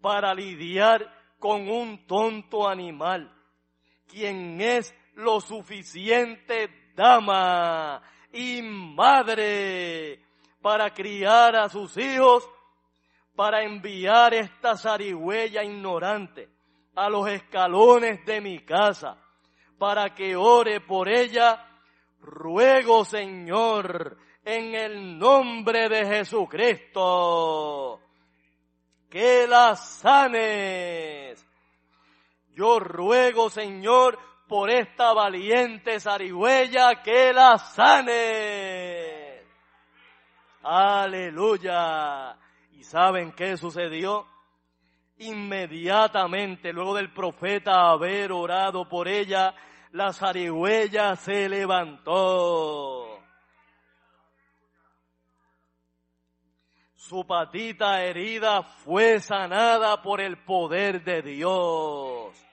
para 0.00 0.34
lidiar 0.34 1.10
con 1.38 1.68
un 1.68 2.06
tonto 2.06 2.68
animal, 2.68 3.34
quien 4.06 4.60
es 4.60 4.94
lo 5.14 5.40
suficiente 5.40 6.92
dama 6.94 8.02
y 8.32 8.62
madre 8.62 10.22
para 10.60 10.92
criar 10.92 11.56
a 11.56 11.68
sus 11.68 11.96
hijos, 11.96 12.48
para 13.34 13.62
enviar 13.62 14.34
esta 14.34 14.76
zarigüeya 14.76 15.64
ignorante 15.64 16.50
a 16.94 17.08
los 17.08 17.28
escalones 17.28 18.24
de 18.26 18.40
mi 18.40 18.58
casa, 18.60 19.16
para 19.78 20.14
que 20.14 20.36
ore 20.36 20.80
por 20.80 21.08
ella, 21.08 21.69
ruego 22.20 23.04
Señor, 23.04 24.16
en 24.44 24.74
el 24.74 25.18
nombre 25.18 25.88
de 25.88 26.06
Jesucristo, 26.06 28.00
que 29.08 29.46
la 29.46 29.76
sanes. 29.76 31.46
Yo 32.54 32.78
ruego 32.78 33.50
Señor 33.50 34.18
por 34.50 34.68
esta 34.68 35.12
valiente 35.12 36.00
zarigüeya 36.00 37.02
que 37.02 37.32
la 37.32 37.56
sane. 37.56 39.44
Aleluya. 40.62 42.36
¿Y 42.72 42.82
saben 42.82 43.30
qué 43.30 43.56
sucedió? 43.56 44.26
Inmediatamente, 45.18 46.72
luego 46.72 46.96
del 46.96 47.12
profeta 47.12 47.90
haber 47.90 48.32
orado 48.32 48.88
por 48.88 49.06
ella, 49.06 49.54
la 49.92 50.12
zarigüeya 50.12 51.16
se 51.16 51.48
levantó. 51.48 53.18
Su 56.94 57.26
patita 57.26 58.04
herida 58.04 58.62
fue 58.62 59.20
sanada 59.20 60.00
por 60.02 60.20
el 60.20 60.44
poder 60.44 61.02
de 61.02 61.22
Dios 61.22 62.50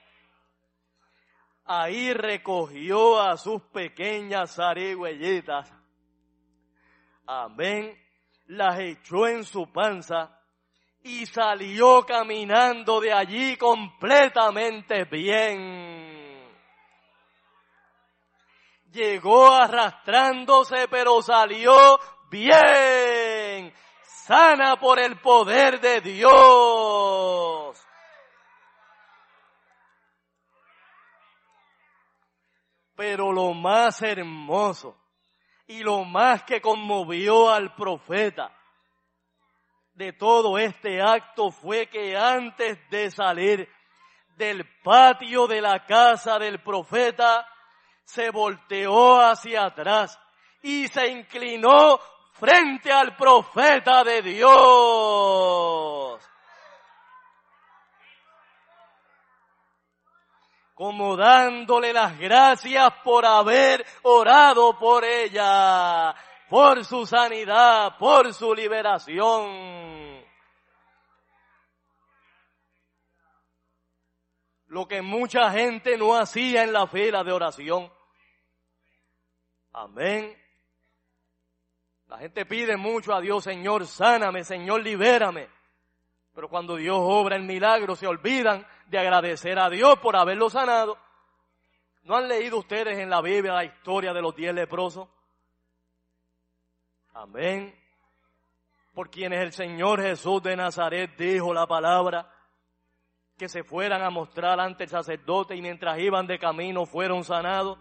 ahí 1.68 2.14
recogió 2.14 3.20
a 3.20 3.36
sus 3.36 3.62
pequeñas 3.62 4.56
zarigüeyitas. 4.56 5.70
Amén. 7.26 7.94
Las 8.46 8.80
echó 8.80 9.28
en 9.28 9.44
su 9.44 9.70
panza 9.70 10.34
y 11.02 11.26
salió 11.26 12.04
caminando 12.06 13.00
de 13.00 13.12
allí 13.12 13.56
completamente 13.58 15.04
bien. 15.04 16.07
Llegó 18.92 19.52
arrastrándose, 19.54 20.88
pero 20.88 21.20
salió 21.22 21.98
bien, 22.30 23.72
sana 24.02 24.76
por 24.76 24.98
el 24.98 25.20
poder 25.20 25.80
de 25.80 26.00
Dios. 26.00 27.78
Pero 32.96 33.32
lo 33.32 33.54
más 33.54 34.02
hermoso 34.02 34.96
y 35.66 35.82
lo 35.82 36.04
más 36.04 36.42
que 36.44 36.60
conmovió 36.60 37.50
al 37.50 37.74
profeta 37.74 38.52
de 39.98 40.12
todo 40.12 40.58
este 40.58 41.02
acto 41.02 41.50
fue 41.50 41.88
que 41.88 42.16
antes 42.16 42.78
de 42.88 43.10
salir 43.10 43.68
del 44.36 44.64
patio 44.82 45.48
de 45.48 45.60
la 45.60 45.84
casa 45.84 46.38
del 46.38 46.62
profeta, 46.62 47.46
se 48.08 48.30
volteó 48.30 49.20
hacia 49.20 49.66
atrás 49.66 50.18
y 50.62 50.88
se 50.88 51.08
inclinó 51.08 52.00
frente 52.32 52.90
al 52.90 53.14
profeta 53.14 54.02
de 54.02 54.22
Dios. 54.22 55.38
como 60.74 61.16
dándole 61.16 61.92
las 61.92 62.16
gracias 62.16 62.88
por 63.02 63.26
haber 63.26 63.84
orado 64.02 64.78
por 64.78 65.04
ella, 65.04 66.14
por 66.48 66.84
su 66.84 67.04
sanidad, 67.04 67.98
por 67.98 68.32
su 68.32 68.54
liberación. 68.54 70.24
Lo 74.66 74.86
que 74.86 75.02
mucha 75.02 75.50
gente 75.50 75.98
no 75.98 76.14
hacía 76.14 76.62
en 76.62 76.72
la 76.72 76.86
fila 76.86 77.24
de 77.24 77.32
oración. 77.32 77.97
Amén. 79.72 80.36
La 82.08 82.18
gente 82.18 82.46
pide 82.46 82.76
mucho 82.76 83.14
a 83.14 83.20
Dios, 83.20 83.44
Señor, 83.44 83.86
sáname, 83.86 84.42
Señor, 84.42 84.82
libérame. 84.82 85.48
Pero 86.34 86.48
cuando 86.48 86.76
Dios 86.76 86.96
obra 87.00 87.36
el 87.36 87.42
milagro 87.42 87.96
se 87.96 88.06
olvidan 88.06 88.66
de 88.86 88.98
agradecer 88.98 89.58
a 89.58 89.68
Dios 89.68 89.98
por 89.98 90.16
haberlo 90.16 90.48
sanado. 90.48 90.96
¿No 92.04 92.16
han 92.16 92.28
leído 92.28 92.58
ustedes 92.58 92.98
en 92.98 93.10
la 93.10 93.20
Biblia 93.20 93.52
la 93.52 93.64
historia 93.64 94.14
de 94.14 94.22
los 94.22 94.34
diez 94.34 94.54
leprosos? 94.54 95.08
Amén. 97.12 97.74
Por 98.94 99.10
quienes 99.10 99.40
el 99.40 99.52
Señor 99.52 100.00
Jesús 100.00 100.42
de 100.42 100.56
Nazaret 100.56 101.16
dijo 101.18 101.52
la 101.52 101.66
palabra 101.66 102.32
que 103.36 103.48
se 103.48 103.62
fueran 103.62 104.02
a 104.02 104.10
mostrar 104.10 104.58
ante 104.58 104.84
el 104.84 104.90
sacerdote 104.90 105.54
y 105.54 105.60
mientras 105.60 105.98
iban 105.98 106.26
de 106.26 106.38
camino 106.38 106.86
fueron 106.86 107.24
sanados. 107.24 107.78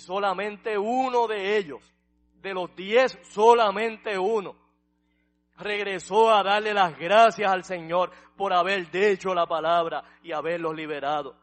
Solamente 0.00 0.76
uno 0.76 1.26
de 1.26 1.56
ellos, 1.58 1.82
de 2.40 2.54
los 2.54 2.74
diez, 2.74 3.18
solamente 3.22 4.18
uno, 4.18 4.56
regresó 5.58 6.30
a 6.30 6.42
darle 6.42 6.74
las 6.74 6.98
gracias 6.98 7.50
al 7.50 7.64
Señor 7.64 8.10
por 8.36 8.52
haber 8.52 8.90
dicho 8.90 9.34
la 9.34 9.46
palabra 9.46 10.02
y 10.22 10.32
haberlos 10.32 10.74
liberado. 10.74 11.36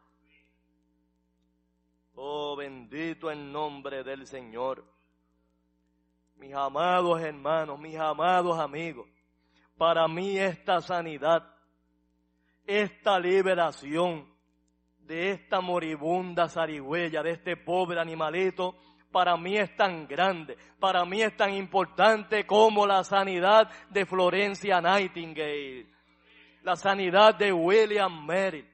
Oh, 2.15 2.55
bendito 2.55 3.29
el 3.29 3.51
nombre 3.51 4.03
del 4.03 4.25
Señor. 4.25 4.83
Mis 6.37 6.53
amados 6.53 7.21
hermanos, 7.21 7.79
mis 7.79 7.95
amados 7.95 8.59
amigos, 8.59 9.07
para 9.77 10.07
mí 10.07 10.37
esta 10.37 10.81
sanidad, 10.81 11.47
esta 12.65 13.19
liberación 13.19 14.36
de 15.07 15.31
esta 15.31 15.61
moribunda 15.61 16.49
zarigüeya, 16.49 17.23
de 17.23 17.31
este 17.31 17.55
pobre 17.55 17.99
animalito, 17.99 18.75
para 19.11 19.37
mí 19.37 19.57
es 19.57 19.73
tan 19.75 20.05
grande, 20.05 20.57
para 20.79 21.05
mí 21.05 21.21
es 21.21 21.35
tan 21.37 21.53
importante 21.53 22.45
como 22.45 22.85
la 22.85 23.03
sanidad 23.05 23.69
de 23.89 24.05
Florencia 24.05 24.81
Nightingale, 24.81 25.87
la 26.63 26.75
sanidad 26.75 27.35
de 27.35 27.53
William 27.53 28.25
Merritt, 28.25 28.67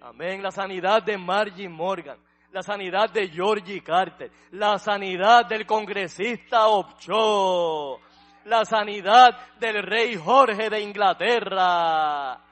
amén, 0.00 0.42
la 0.42 0.52
sanidad 0.52 1.02
de 1.02 1.18
Margie 1.18 1.68
Morgan, 1.68 2.18
la 2.52 2.62
sanidad 2.62 3.10
de 3.10 3.28
Georgie 3.28 3.82
Carter, 3.82 4.30
la 4.52 4.78
sanidad 4.78 5.46
del 5.46 5.66
congresista 5.66 6.68
Opcho, 6.68 7.98
la 8.44 8.64
sanidad 8.64 9.56
del 9.58 9.82
rey 9.82 10.14
Jorge 10.16 10.70
de 10.70 10.80
Inglaterra. 10.80 12.51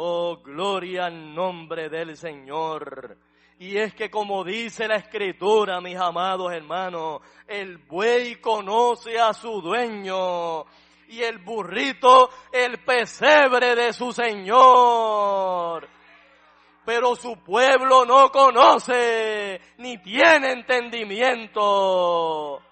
Oh, 0.00 0.36
gloria 0.36 1.06
al 1.06 1.34
nombre 1.34 1.88
del 1.88 2.16
Señor. 2.16 3.16
Y 3.58 3.76
es 3.76 3.92
que 3.94 4.08
como 4.08 4.44
dice 4.44 4.86
la 4.86 4.94
escritura, 4.94 5.80
mis 5.80 5.96
amados 5.96 6.52
hermanos, 6.52 7.20
el 7.48 7.78
buey 7.78 8.36
conoce 8.36 9.18
a 9.18 9.34
su 9.34 9.60
dueño 9.60 10.66
y 11.08 11.20
el 11.20 11.38
burrito 11.38 12.30
el 12.52 12.78
pesebre 12.84 13.74
de 13.74 13.92
su 13.92 14.12
Señor. 14.12 15.88
Pero 16.86 17.16
su 17.16 17.34
pueblo 17.42 18.04
no 18.04 18.30
conoce 18.30 19.60
ni 19.78 19.98
tiene 19.98 20.52
entendimiento. 20.52 22.62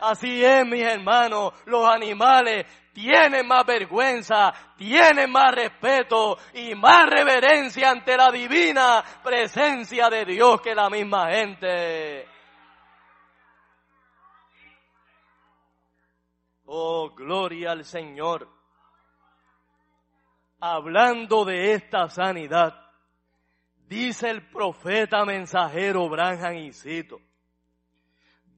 Así 0.00 0.44
es, 0.44 0.66
mis 0.66 0.82
hermanos, 0.82 1.52
los 1.66 1.88
animales 1.88 2.66
tienen 2.96 3.46
más 3.46 3.66
vergüenza, 3.66 4.54
tienen 4.74 5.30
más 5.30 5.54
respeto 5.54 6.38
y 6.54 6.74
más 6.74 7.06
reverencia 7.10 7.90
ante 7.90 8.16
la 8.16 8.30
divina 8.30 9.04
presencia 9.22 10.08
de 10.08 10.24
Dios 10.24 10.62
que 10.62 10.74
la 10.74 10.88
misma 10.88 11.30
gente. 11.30 12.26
Oh, 16.64 17.10
gloria 17.14 17.72
al 17.72 17.84
Señor. 17.84 18.48
Hablando 20.58 21.44
de 21.44 21.74
esta 21.74 22.08
sanidad, 22.08 22.82
dice 23.74 24.30
el 24.30 24.48
profeta 24.48 25.22
mensajero 25.26 26.08
Branham 26.08 26.54
y 26.54 26.72
cito, 26.72 27.20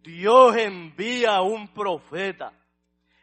Dios 0.00 0.56
envía 0.58 1.34
a 1.34 1.42
un 1.42 1.74
profeta 1.74 2.52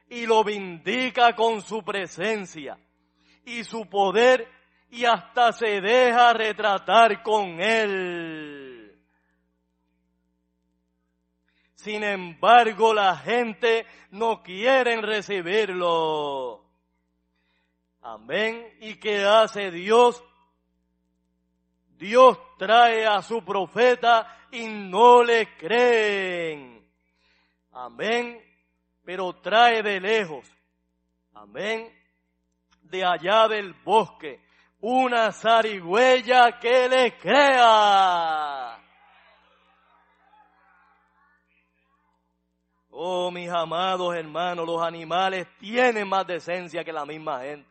y 0.09 0.25
lo 0.25 0.43
vindica 0.43 1.35
con 1.35 1.61
su 1.61 1.83
presencia 1.83 2.77
y 3.45 3.63
su 3.63 3.87
poder 3.87 4.47
y 4.89 5.05
hasta 5.05 5.51
se 5.51 5.81
deja 5.81 6.33
retratar 6.33 7.21
con 7.23 7.59
él. 7.59 8.97
Sin 11.73 12.03
embargo, 12.03 12.93
la 12.93 13.15
gente 13.17 13.85
no 14.11 14.41
quiere 14.41 14.99
recibirlo. 15.01 16.63
Amén. 18.01 18.75
¿Y 18.79 18.95
qué 18.95 19.23
hace 19.23 19.71
Dios? 19.71 20.23
Dios 21.97 22.37
trae 22.57 23.05
a 23.05 23.21
su 23.21 23.43
profeta 23.43 24.47
y 24.51 24.65
no 24.67 25.23
le 25.23 25.55
creen. 25.57 26.87
Amén. 27.71 28.44
Pero 29.05 29.33
trae 29.33 29.83
de 29.83 29.99
lejos. 29.99 30.51
Amén. 31.33 31.93
De 32.81 33.05
allá 33.05 33.47
del 33.47 33.73
bosque. 33.83 34.43
Una 34.81 35.31
zarigüeya 35.31 36.59
que 36.59 36.89
le 36.89 37.17
crea. 37.17 38.81
Oh, 42.89 43.29
mis 43.29 43.49
amados 43.49 44.15
hermanos, 44.15 44.65
los 44.65 44.81
animales 44.81 45.47
tienen 45.59 46.07
más 46.07 46.25
decencia 46.25 46.83
que 46.83 46.93
la 46.93 47.05
misma 47.05 47.41
gente. 47.41 47.69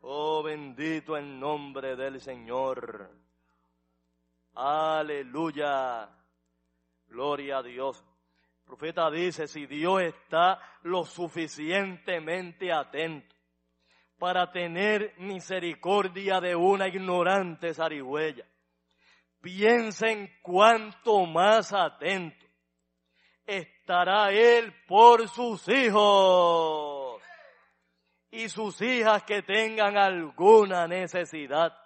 Oh, 0.00 0.42
bendito 0.42 1.16
el 1.16 1.38
nombre 1.38 1.96
del 1.96 2.20
Señor. 2.20 3.10
Aleluya. 4.54 6.08
Gloria 7.08 7.58
a 7.58 7.62
Dios. 7.62 8.02
Profeta 8.70 9.10
dice, 9.10 9.48
si 9.48 9.66
Dios 9.66 10.00
está 10.00 10.60
lo 10.82 11.04
suficientemente 11.04 12.72
atento 12.72 13.34
para 14.16 14.52
tener 14.52 15.12
misericordia 15.18 16.40
de 16.40 16.54
una 16.54 16.86
ignorante 16.86 17.74
zarigüeya, 17.74 18.46
piensen 19.40 20.32
cuánto 20.40 21.26
más 21.26 21.72
atento 21.72 22.46
estará 23.44 24.30
Él 24.30 24.72
por 24.86 25.28
sus 25.28 25.68
hijos 25.68 27.20
y 28.30 28.48
sus 28.48 28.80
hijas 28.82 29.24
que 29.24 29.42
tengan 29.42 29.98
alguna 29.98 30.86
necesidad. 30.86 31.76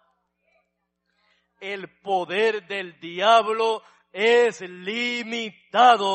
El 1.61 1.89
poder 2.03 2.67
del 2.67 3.01
diablo 3.01 3.83
es 4.15 4.61
limitado, 4.61 6.07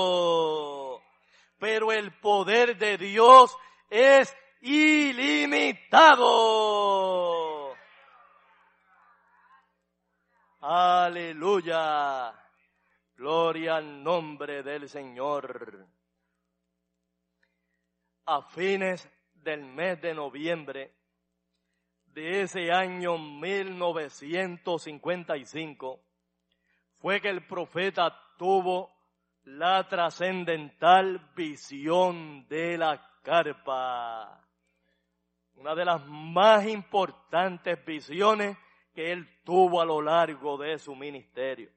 pero 1.57 1.91
el 1.91 2.13
poder 2.13 2.77
de 2.77 2.97
Dios 2.97 3.53
es 3.89 4.33
ilimitado. 4.61 6.15
Aleluya. 10.61 12.33
Gloria 13.17 13.75
al 13.75 14.01
nombre 14.01 14.63
del 14.63 14.87
Señor. 14.87 15.85
A 18.27 18.41
fines 18.43 19.09
del 19.33 19.65
mes 19.65 19.99
de 19.99 20.13
noviembre 20.13 20.95
de 22.05 22.43
ese 22.43 22.71
año 22.71 23.17
1955 23.17 26.05
fue 26.99 27.21
que 27.21 27.29
el 27.29 27.45
profeta 27.45 28.15
tuvo 28.37 28.91
la 29.43 29.87
trascendental 29.87 31.31
visión 31.35 32.47
de 32.47 32.77
la 32.77 33.01
carpa. 33.23 34.45
Una 35.55 35.75
de 35.75 35.85
las 35.85 36.05
más 36.05 36.65
importantes 36.67 37.83
visiones 37.85 38.57
que 38.93 39.11
él 39.11 39.27
tuvo 39.43 39.81
a 39.81 39.85
lo 39.85 40.01
largo 40.01 40.57
de 40.57 40.77
su 40.77 40.95
ministerio. 40.95 41.71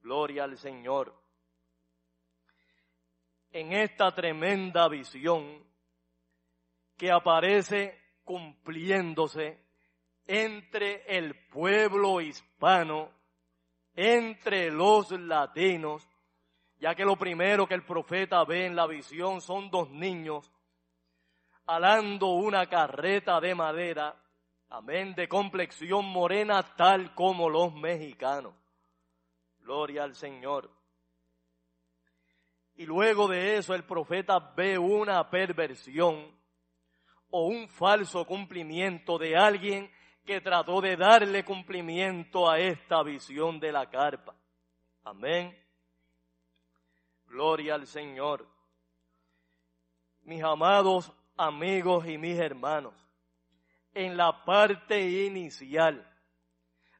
Gloria 0.00 0.44
al 0.44 0.56
Señor. 0.56 1.14
En 3.50 3.72
esta 3.72 4.10
tremenda 4.12 4.88
visión, 4.88 5.64
que 6.96 7.10
aparece 7.10 7.98
cumpliéndose 8.24 9.58
entre 10.26 11.04
el 11.16 11.34
pueblo 11.48 12.20
hispano, 12.20 13.17
entre 14.00 14.70
los 14.70 15.10
latinos, 15.10 16.08
ya 16.78 16.94
que 16.94 17.04
lo 17.04 17.16
primero 17.16 17.66
que 17.66 17.74
el 17.74 17.84
profeta 17.84 18.44
ve 18.44 18.66
en 18.66 18.76
la 18.76 18.86
visión 18.86 19.40
son 19.40 19.70
dos 19.70 19.90
niños 19.90 20.52
alando 21.66 22.28
una 22.28 22.66
carreta 22.66 23.40
de 23.40 23.56
madera, 23.56 24.14
amén, 24.68 25.16
de 25.16 25.28
complexión 25.28 26.04
morena 26.04 26.62
tal 26.76 27.12
como 27.12 27.50
los 27.50 27.74
mexicanos. 27.74 28.54
Gloria 29.58 30.04
al 30.04 30.14
Señor. 30.14 30.70
Y 32.76 32.86
luego 32.86 33.26
de 33.26 33.56
eso 33.56 33.74
el 33.74 33.82
profeta 33.82 34.38
ve 34.56 34.78
una 34.78 35.28
perversión 35.28 36.32
o 37.30 37.48
un 37.48 37.68
falso 37.68 38.24
cumplimiento 38.24 39.18
de 39.18 39.36
alguien 39.36 39.90
que 40.28 40.42
trató 40.42 40.82
de 40.82 40.94
darle 40.94 41.42
cumplimiento 41.42 42.50
a 42.50 42.58
esta 42.58 43.02
visión 43.02 43.58
de 43.58 43.72
la 43.72 43.88
carpa. 43.88 44.36
Amén. 45.02 45.56
Gloria 47.24 47.76
al 47.76 47.86
Señor. 47.86 48.46
Mis 50.20 50.42
amados 50.42 51.10
amigos 51.34 52.06
y 52.06 52.18
mis 52.18 52.38
hermanos, 52.38 52.92
en 53.94 54.18
la 54.18 54.44
parte 54.44 55.00
inicial 55.24 56.06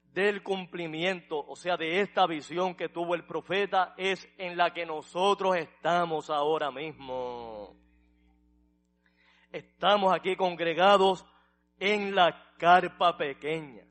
del 0.04 0.42
cumplimiento, 0.42 1.38
o 1.38 1.54
sea, 1.54 1.76
de 1.76 2.00
esta 2.00 2.26
visión 2.26 2.74
que 2.74 2.88
tuvo 2.88 3.14
el 3.14 3.26
profeta, 3.26 3.92
es 3.98 4.26
en 4.38 4.56
la 4.56 4.72
que 4.72 4.86
nosotros 4.86 5.54
estamos 5.54 6.30
ahora 6.30 6.70
mismo 6.70 7.76
estamos 9.52 10.14
aquí 10.14 10.36
congregados 10.36 11.24
en 11.78 12.14
la 12.14 12.47
carpa 12.58 13.16
pequeña, 13.16 13.84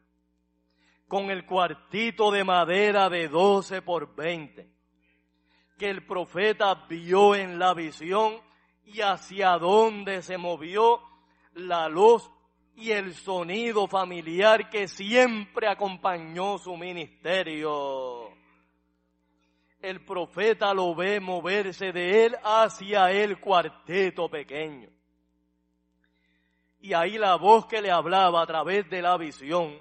con 1.07 1.32
el 1.32 1.45
cuartito 1.45 2.30
de 2.30 2.43
madera 2.43 3.09
de 3.09 3.28
12 3.28 3.82
por 3.82 4.15
20, 4.15 4.70
que 5.80 5.89
el 5.89 6.05
profeta 6.05 6.86
vio 6.88 7.34
en 7.34 7.57
la 7.57 7.74
visión 7.74 8.36
y 8.84 9.01
hacia 9.01 9.57
donde 9.57 10.22
se 10.22 10.38
movió 10.38 11.01
la 11.53 11.89
luz 11.89 12.30
y 12.76 12.91
el 12.91 13.15
sonido 13.15 13.88
familiar 13.88 14.70
que 14.70 14.88
siempre 14.88 15.68
acompañó 15.68 16.57
su 16.59 16.78
ministerio. 16.78 18.30
El 19.82 20.03
profeta 20.05 20.74
lo 20.74 20.93
ve 20.95 21.20
moverse 21.20 21.91
de 21.91 22.26
él 22.26 22.36
hacia 22.43 23.11
el 23.11 23.39
cuarteto 23.39 24.30
pequeño. 24.30 24.97
Y 26.88 26.94
ahí 26.94 27.18
la 27.18 27.36
voz 27.36 27.66
que 27.66 27.82
le 27.82 27.92
hablaba 27.92 28.42
a 28.42 28.48
través 28.48 28.90
de 28.90 29.02
la 29.02 29.18
visión 29.18 29.78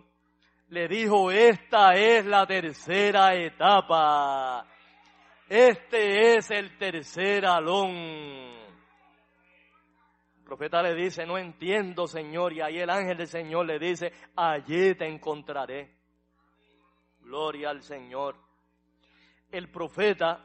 le 0.70 0.88
dijo, 0.88 1.30
esta 1.30 1.94
es 1.94 2.26
la 2.26 2.44
tercera 2.48 3.32
etapa. 3.36 4.66
Este 5.48 6.34
es 6.34 6.50
el 6.50 6.76
tercer 6.76 7.46
alón. 7.46 7.90
El 10.34 10.44
profeta 10.44 10.82
le 10.82 10.96
dice, 10.96 11.24
no 11.24 11.38
entiendo, 11.38 12.08
Señor. 12.08 12.52
Y 12.52 12.60
ahí 12.60 12.80
el 12.80 12.90
ángel 12.90 13.18
del 13.18 13.28
Señor 13.28 13.66
le 13.66 13.78
dice, 13.78 14.12
allí 14.34 14.96
te 14.96 15.06
encontraré. 15.06 15.94
Gloria 17.20 17.70
al 17.70 17.84
Señor. 17.84 18.34
El 19.52 19.70
profeta 19.70 20.44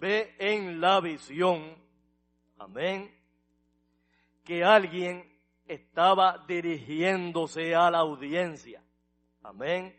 ve 0.00 0.34
en 0.36 0.80
la 0.80 1.00
visión, 1.00 1.80
amén, 2.58 3.16
que 4.44 4.64
alguien 4.64 5.27
estaba 5.68 6.44
dirigiéndose 6.48 7.74
a 7.74 7.90
la 7.90 7.98
audiencia. 7.98 8.82
Amén. 9.42 9.94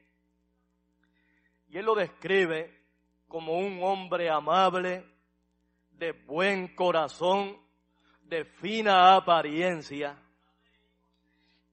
Y 1.70 1.78
él 1.78 1.86
lo 1.86 1.96
describe 1.96 2.80
como 3.28 3.60
un 3.60 3.82
hombre 3.84 4.30
amable, 4.30 5.06
de 5.92 6.14
buen 6.14 6.76
corazón, 6.76 7.58
de 8.24 8.46
fina 8.46 9.16
apariencia, 9.16 10.18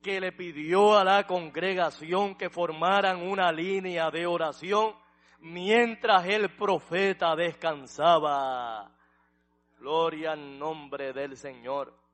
que 0.02 0.20
le 0.20 0.32
pidió 0.32 0.98
a 0.98 1.04
la 1.04 1.26
congregación 1.26 2.34
que 2.36 2.50
formaran 2.50 3.22
una 3.22 3.50
línea 3.50 4.10
de 4.10 4.26
oración 4.26 4.94
mientras 5.40 6.26
el 6.26 6.54
profeta 6.54 7.34
descansaba. 7.34 8.92
Gloria 9.78 10.32
al 10.32 10.58
nombre 10.58 11.12
del 11.12 11.36
Señor. 11.36 12.05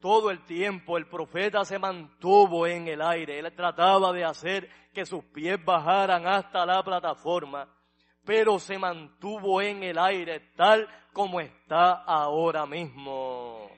Todo 0.00 0.30
el 0.30 0.44
tiempo 0.44 0.98
el 0.98 1.06
profeta 1.06 1.64
se 1.64 1.78
mantuvo 1.78 2.66
en 2.66 2.86
el 2.88 3.00
aire. 3.00 3.38
Él 3.38 3.52
trataba 3.54 4.12
de 4.12 4.24
hacer 4.24 4.68
que 4.92 5.06
sus 5.06 5.24
pies 5.24 5.62
bajaran 5.64 6.26
hasta 6.26 6.66
la 6.66 6.82
plataforma, 6.82 7.68
pero 8.24 8.58
se 8.58 8.78
mantuvo 8.78 9.60
en 9.62 9.82
el 9.82 9.98
aire 9.98 10.40
tal 10.54 10.88
como 11.12 11.40
está 11.40 12.02
ahora 12.04 12.66
mismo. 12.66 13.70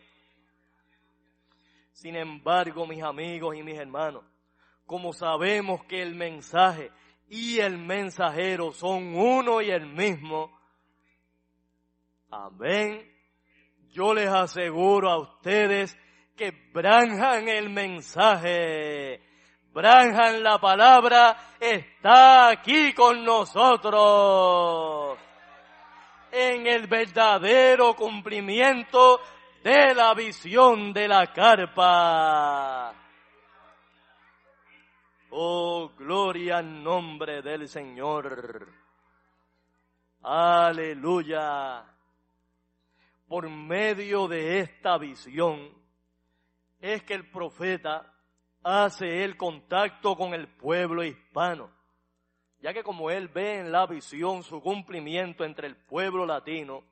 Sin 1.93 2.17
embargo, 2.17 2.87
mis 2.87 3.03
amigos 3.03 3.57
y 3.57 3.63
mis 3.63 3.77
hermanos, 3.77 4.25
como 4.87 5.13
sabemos 5.13 5.85
que 5.85 6.01
el 6.03 6.15
mensaje 6.15 6.91
y 7.29 7.59
el 7.59 7.77
mensajero 7.79 8.73
son 8.73 9.15
uno 9.17 9.61
y 9.61 9.71
el 9.71 9.87
mismo, 9.87 10.57
amén, 12.31 13.09
yo 13.91 14.15
les 14.15 14.29
aseguro 14.29 15.11
a 15.11 15.19
ustedes 15.19 15.97
que 16.39 16.53
branjan 16.73 17.49
el 17.49 17.69
mensaje, 17.69 19.21
branjan 19.73 20.41
la 20.41 20.59
palabra, 20.61 21.37
está 21.59 22.51
aquí 22.51 22.93
con 22.95 23.25
nosotros 23.25 25.19
en 26.31 26.67
el 26.69 26.87
verdadero 26.87 27.95
cumplimiento 27.95 29.21
de 29.65 29.95
la 29.97 30.15
visión 30.15 30.93
de 30.93 31.09
la 31.09 31.27
carpa. 31.33 32.95
Oh, 35.31 35.91
gloria 35.99 36.59
al 36.59 36.85
nombre 36.85 37.43
del 37.43 37.69
Señor. 37.69 38.69
Aleluya. 40.23 41.85
Por 43.27 43.51
medio 43.51 44.29
de 44.29 44.61
esta 44.61 44.97
visión 44.99 45.78
es 46.81 47.03
que 47.03 47.15
el 47.15 47.31
profeta 47.31 48.15
hace 48.63 49.25
el 49.25 49.37
contacto 49.37 50.17
con 50.17 50.35
el 50.35 50.49
pueblo 50.49 51.05
hispano, 51.05 51.71
ya 52.61 52.73
que 52.73 52.83
como 52.83 53.11
él 53.11 53.29
ve 53.29 53.61
en 53.61 53.73
la 53.73 53.87
visión 53.87 54.43
su 54.43 54.61
cumplimiento 54.61 55.45
entre 55.45 55.67
el 55.67 55.77
pueblo 55.77 56.27
latino, 56.27 56.85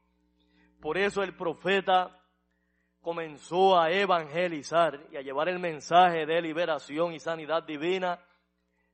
por 0.80 0.98
eso 0.98 1.22
el 1.22 1.34
profeta 1.34 2.22
comenzó 3.00 3.78
a 3.78 3.90
evangelizar 3.90 5.06
y 5.12 5.16
a 5.16 5.22
llevar 5.22 5.48
el 5.48 5.58
mensaje 5.58 6.26
de 6.26 6.42
liberación 6.42 7.12
y 7.12 7.20
sanidad 7.20 7.62
divina, 7.62 8.20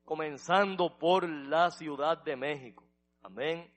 comenzando 0.05 0.99
por 0.99 1.29
la 1.29 1.71
Ciudad 1.71 2.23
de 2.23 2.37
México. 2.37 2.85
Amén. 3.23 3.73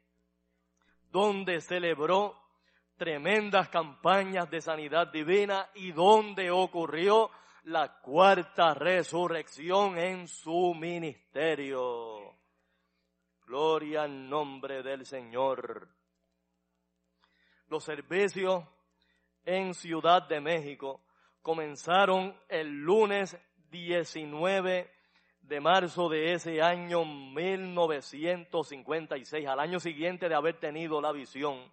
Donde 1.09 1.61
celebró 1.61 2.35
tremendas 2.97 3.69
campañas 3.69 4.49
de 4.49 4.59
sanidad 4.61 5.11
divina 5.11 5.69
y 5.75 5.91
donde 5.91 6.49
ocurrió 6.51 7.29
la 7.63 7.99
cuarta 7.99 8.73
resurrección 8.73 9.97
en 9.97 10.27
su 10.27 10.73
ministerio. 10.75 12.35
Gloria 13.45 14.03
al 14.03 14.29
nombre 14.29 14.83
del 14.83 15.05
Señor. 15.05 15.89
Los 17.67 17.83
servicios 17.83 18.63
en 19.43 19.73
Ciudad 19.73 20.27
de 20.27 20.39
México 20.41 21.01
comenzaron 21.41 22.39
el 22.49 22.81
lunes 22.81 23.37
19 23.69 24.91
de 25.41 25.59
marzo 25.59 26.09
de 26.09 26.33
ese 26.33 26.61
año 26.61 27.05
1956, 27.05 29.47
al 29.47 29.59
año 29.59 29.79
siguiente 29.79 30.27
de 30.27 30.35
haber 30.35 30.59
tenido 30.59 30.99
la 31.01 31.11
visión. 31.11 31.71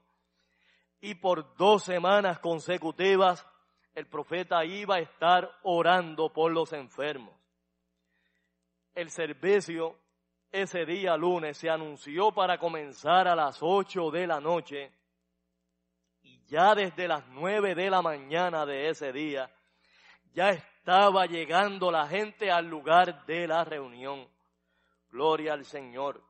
Y 1.02 1.16
por 1.16 1.54
dos 1.56 1.82
semanas 1.82 2.38
consecutivas 2.38 3.46
el 3.94 4.06
profeta 4.06 4.64
iba 4.64 4.94
a 4.94 5.00
estar 5.00 5.50
orando 5.62 6.32
por 6.32 6.50
los 6.50 6.72
enfermos. 6.72 7.34
El 8.94 9.10
servicio 9.10 9.98
ese 10.50 10.86
día 10.86 11.16
lunes 11.16 11.58
se 11.58 11.68
anunció 11.68 12.32
para 12.32 12.58
comenzar 12.58 13.28
a 13.28 13.36
las 13.36 13.58
ocho 13.60 14.10
de 14.10 14.26
la 14.26 14.40
noche 14.40 14.92
ya 16.52 16.74
desde 16.74 17.08
las 17.08 17.26
nueve 17.28 17.74
de 17.74 17.88
la 17.88 18.02
mañana 18.02 18.66
de 18.66 18.90
ese 18.90 19.10
día, 19.10 19.50
ya 20.34 20.50
estaba 20.50 21.24
llegando 21.24 21.90
la 21.90 22.06
gente 22.06 22.50
al 22.50 22.66
lugar 22.66 23.24
de 23.24 23.46
la 23.46 23.64
reunión. 23.64 24.28
Gloria 25.10 25.54
al 25.54 25.64
Señor. 25.64 26.22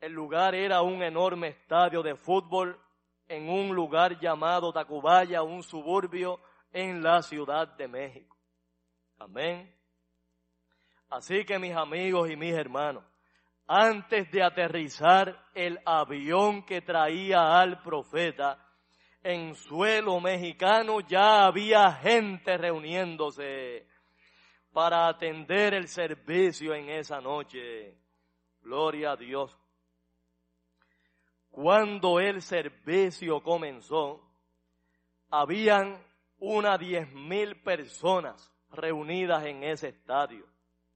El 0.00 0.12
lugar 0.12 0.54
era 0.54 0.80
un 0.80 1.02
enorme 1.02 1.48
estadio 1.48 2.02
de 2.02 2.14
fútbol 2.14 2.80
en 3.28 3.48
un 3.48 3.74
lugar 3.74 4.18
llamado 4.18 4.72
Tacubaya, 4.72 5.42
un 5.42 5.62
suburbio 5.62 6.40
en 6.72 7.02
la 7.02 7.22
Ciudad 7.22 7.76
de 7.76 7.86
México. 7.86 8.36
Amén. 9.18 9.74
Así 11.10 11.44
que 11.44 11.58
mis 11.58 11.74
amigos 11.74 12.30
y 12.30 12.36
mis 12.36 12.54
hermanos, 12.54 13.04
antes 13.66 14.30
de 14.30 14.42
aterrizar 14.42 15.44
el 15.54 15.78
avión 15.84 16.64
que 16.64 16.80
traía 16.80 17.60
al 17.60 17.82
profeta, 17.82 18.64
en 19.22 19.54
suelo 19.54 20.20
mexicano 20.20 21.00
ya 21.00 21.44
había 21.46 21.92
gente 21.92 22.56
reuniéndose 22.56 23.86
para 24.72 25.08
atender 25.08 25.74
el 25.74 25.88
servicio 25.88 26.74
en 26.74 26.88
esa 26.88 27.20
noche. 27.20 27.98
Gloria 28.60 29.12
a 29.12 29.16
Dios. 29.16 29.56
Cuando 31.60 32.20
el 32.20 32.40
servicio 32.40 33.42
comenzó, 33.42 34.22
habían 35.28 36.00
unas 36.38 36.78
diez 36.78 37.12
mil 37.12 37.60
personas 37.64 38.54
reunidas 38.70 39.44
en 39.44 39.64
ese 39.64 39.88
estadio. 39.88 40.46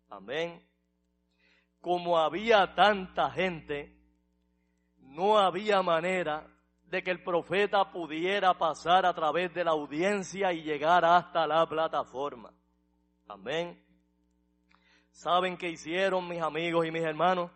Amén. 0.09 0.65
Como 1.81 2.17
había 2.17 2.77
tanta 2.77 3.29
gente, 3.33 3.93
no 4.99 5.37
había 5.37 5.83
manera 5.83 6.47
de 6.85 7.03
que 7.03 7.11
el 7.11 7.25
profeta 7.25 7.91
pudiera 7.91 8.57
pasar 8.57 9.05
a 9.05 9.13
través 9.13 9.53
de 9.53 9.65
la 9.65 9.73
audiencia 9.73 10.53
y 10.53 10.63
llegar 10.63 11.05
hasta 11.05 11.45
la 11.45 11.69
plataforma. 11.69 12.55
Amén. 13.27 13.85
¿Saben 15.11 15.57
qué 15.57 15.71
hicieron 15.71 16.29
mis 16.29 16.41
amigos 16.41 16.87
y 16.87 16.93
mis 16.93 17.03
hermanos? 17.03 17.51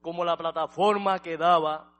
Como 0.00 0.24
la 0.24 0.36
plataforma 0.36 1.18
quedaba 1.18 1.94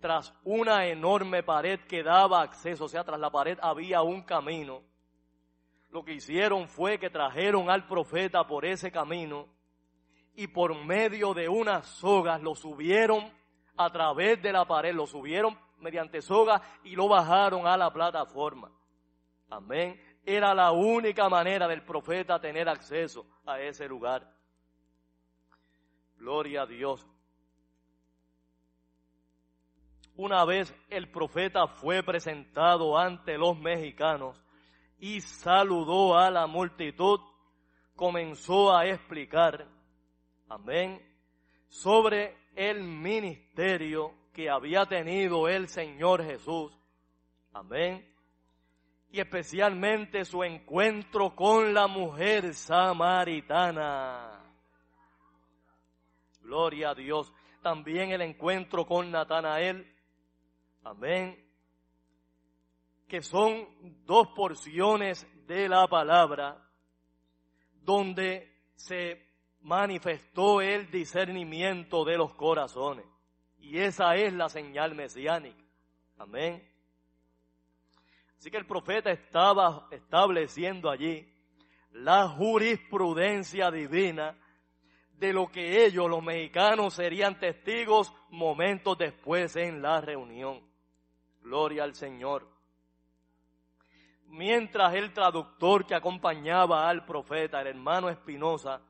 tras 0.00 0.34
una 0.44 0.86
enorme 0.86 1.42
pared 1.42 1.80
que 1.80 2.02
daba 2.02 2.42
acceso, 2.42 2.84
o 2.84 2.88
sea, 2.88 3.04
tras 3.04 3.18
la 3.18 3.30
pared 3.30 3.58
había 3.60 4.02
un 4.02 4.22
camino. 4.22 4.82
Lo 5.90 6.04
que 6.04 6.14
hicieron 6.14 6.68
fue 6.68 6.98
que 6.98 7.10
trajeron 7.10 7.70
al 7.70 7.86
profeta 7.86 8.46
por 8.46 8.64
ese 8.64 8.92
camino 8.92 9.48
y 10.34 10.46
por 10.46 10.74
medio 10.84 11.34
de 11.34 11.48
unas 11.48 11.86
sogas 11.86 12.40
lo 12.42 12.54
subieron 12.54 13.32
a 13.76 13.90
través 13.90 14.40
de 14.42 14.52
la 14.52 14.66
pared, 14.66 14.94
lo 14.94 15.06
subieron 15.06 15.58
mediante 15.78 16.20
soga 16.20 16.60
y 16.84 16.94
lo 16.94 17.08
bajaron 17.08 17.66
a 17.66 17.76
la 17.76 17.92
plataforma. 17.92 18.70
Amén. 19.50 20.00
Era 20.24 20.54
la 20.54 20.72
única 20.72 21.28
manera 21.28 21.66
del 21.66 21.82
profeta 21.82 22.40
tener 22.40 22.68
acceso 22.68 23.26
a 23.46 23.60
ese 23.60 23.88
lugar. 23.88 24.30
Gloria 26.16 26.62
a 26.62 26.66
Dios. 26.66 27.06
Una 30.18 30.44
vez 30.44 30.74
el 30.90 31.08
profeta 31.08 31.68
fue 31.68 32.02
presentado 32.02 32.98
ante 32.98 33.38
los 33.38 33.56
mexicanos 33.56 34.42
y 34.98 35.20
saludó 35.20 36.18
a 36.18 36.28
la 36.28 36.48
multitud, 36.48 37.20
comenzó 37.94 38.76
a 38.76 38.84
explicar, 38.86 39.68
amén, 40.48 41.00
sobre 41.68 42.36
el 42.56 42.82
ministerio 42.82 44.12
que 44.32 44.50
había 44.50 44.86
tenido 44.86 45.48
el 45.48 45.68
Señor 45.68 46.24
Jesús. 46.24 46.76
Amén. 47.52 48.12
Y 49.12 49.20
especialmente 49.20 50.24
su 50.24 50.42
encuentro 50.42 51.36
con 51.36 51.72
la 51.72 51.86
mujer 51.86 52.54
samaritana. 52.54 54.42
Gloria 56.40 56.90
a 56.90 56.94
Dios. 56.96 57.32
También 57.62 58.10
el 58.10 58.22
encuentro 58.22 58.84
con 58.84 59.12
Natanael. 59.12 59.94
Amén. 60.88 61.38
Que 63.06 63.20
son 63.20 63.68
dos 64.06 64.28
porciones 64.28 65.26
de 65.46 65.68
la 65.68 65.86
palabra 65.86 66.66
donde 67.82 68.50
se 68.74 69.22
manifestó 69.60 70.62
el 70.62 70.90
discernimiento 70.90 72.06
de 72.06 72.16
los 72.16 72.32
corazones. 72.34 73.04
Y 73.58 73.78
esa 73.78 74.16
es 74.16 74.32
la 74.32 74.48
señal 74.48 74.94
mesiánica. 74.94 75.62
Amén. 76.16 76.66
Así 78.38 78.50
que 78.50 78.56
el 78.56 78.66
profeta 78.66 79.10
estaba 79.10 79.88
estableciendo 79.90 80.88
allí 80.88 81.30
la 81.92 82.28
jurisprudencia 82.28 83.70
divina 83.70 84.38
de 85.18 85.34
lo 85.34 85.48
que 85.48 85.84
ellos, 85.84 86.08
los 86.08 86.22
mexicanos, 86.22 86.94
serían 86.94 87.38
testigos 87.38 88.10
momentos 88.30 88.96
después 88.96 89.54
en 89.56 89.82
la 89.82 90.00
reunión. 90.00 90.67
Gloria 91.48 91.84
al 91.84 91.94
Señor. 91.94 92.46
Mientras 94.26 94.94
el 94.94 95.14
traductor 95.14 95.86
que 95.86 95.94
acompañaba 95.94 96.86
al 96.86 97.06
profeta, 97.06 97.62
el 97.62 97.68
hermano 97.68 98.10
Espinosa, 98.10 98.82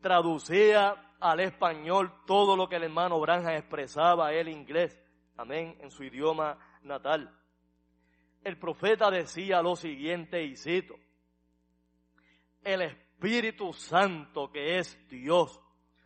traducía 0.00 1.14
al 1.20 1.38
español 1.38 2.12
todo 2.26 2.56
lo 2.56 2.68
que 2.68 2.74
el 2.74 2.82
hermano 2.82 3.20
Branja 3.20 3.56
expresaba 3.56 4.32
el 4.32 4.48
inglés, 4.48 5.00
amén, 5.36 5.78
en 5.80 5.92
su 5.92 6.02
idioma 6.02 6.58
natal. 6.82 7.32
El 8.42 8.58
profeta 8.58 9.08
decía 9.08 9.62
lo 9.62 9.76
siguiente 9.76 10.42
y 10.42 10.56
cito, 10.56 10.96
el 12.64 12.82
Espíritu 12.82 13.72
Santo 13.72 14.50
que 14.50 14.78
es 14.78 14.98
Dios 15.08 15.60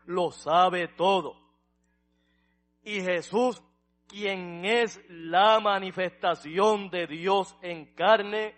lo 0.05 0.31
sabe 0.31 0.89
todo. 0.89 1.41
Y 2.83 3.01
Jesús, 3.01 3.63
quien 4.07 4.65
es 4.65 5.01
la 5.09 5.61
manifestación 5.61 6.91
de 6.91 7.07
Dios 7.07 7.57
en 7.63 7.95
carne, 7.95 8.55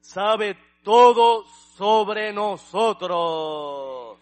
sabe 0.00 0.56
todo 0.82 1.44
sobre 1.76 2.32
nosotros. 2.32 4.18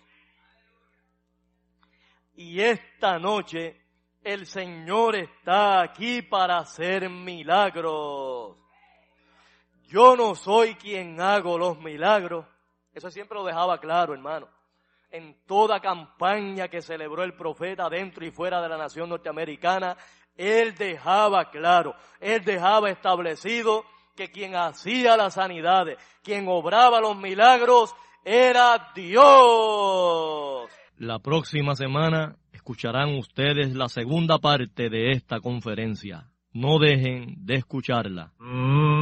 Y 2.34 2.60
esta 2.60 3.18
noche 3.18 3.82
el 4.24 4.46
Señor 4.46 5.16
está 5.16 5.82
aquí 5.82 6.22
para 6.22 6.58
hacer 6.58 7.10
milagros. 7.10 8.56
Yo 9.88 10.16
no 10.16 10.34
soy 10.34 10.76
quien 10.76 11.20
hago 11.20 11.58
los 11.58 11.78
milagros. 11.78 12.46
Eso 12.94 13.10
siempre 13.10 13.36
lo 13.36 13.44
dejaba 13.44 13.78
claro, 13.78 14.14
hermano. 14.14 14.48
En 15.10 15.44
toda 15.44 15.80
campaña 15.80 16.68
que 16.68 16.80
celebró 16.80 17.22
el 17.22 17.34
profeta 17.34 17.90
dentro 17.90 18.24
y 18.24 18.30
fuera 18.30 18.62
de 18.62 18.68
la 18.68 18.78
nación 18.78 19.10
norteamericana, 19.10 19.96
él 20.36 20.74
dejaba 20.74 21.50
claro, 21.50 21.94
él 22.20 22.44
dejaba 22.44 22.90
establecido 22.90 23.84
que 24.16 24.30
quien 24.30 24.54
hacía 24.54 25.16
las 25.16 25.34
sanidades, 25.34 25.98
quien 26.22 26.46
obraba 26.48 27.00
los 27.00 27.16
milagros, 27.16 27.94
era 28.24 28.92
Dios. 28.94 30.70
La 30.98 31.18
próxima 31.18 31.74
semana 31.74 32.36
escucharán 32.52 33.16
ustedes 33.18 33.74
la 33.74 33.88
segunda 33.88 34.38
parte 34.38 34.88
de 34.88 35.10
esta 35.10 35.40
conferencia. 35.40 36.28
No 36.52 36.78
dejen 36.78 37.34
de 37.38 37.56
escucharla. 37.56 38.32
Y 38.38 39.01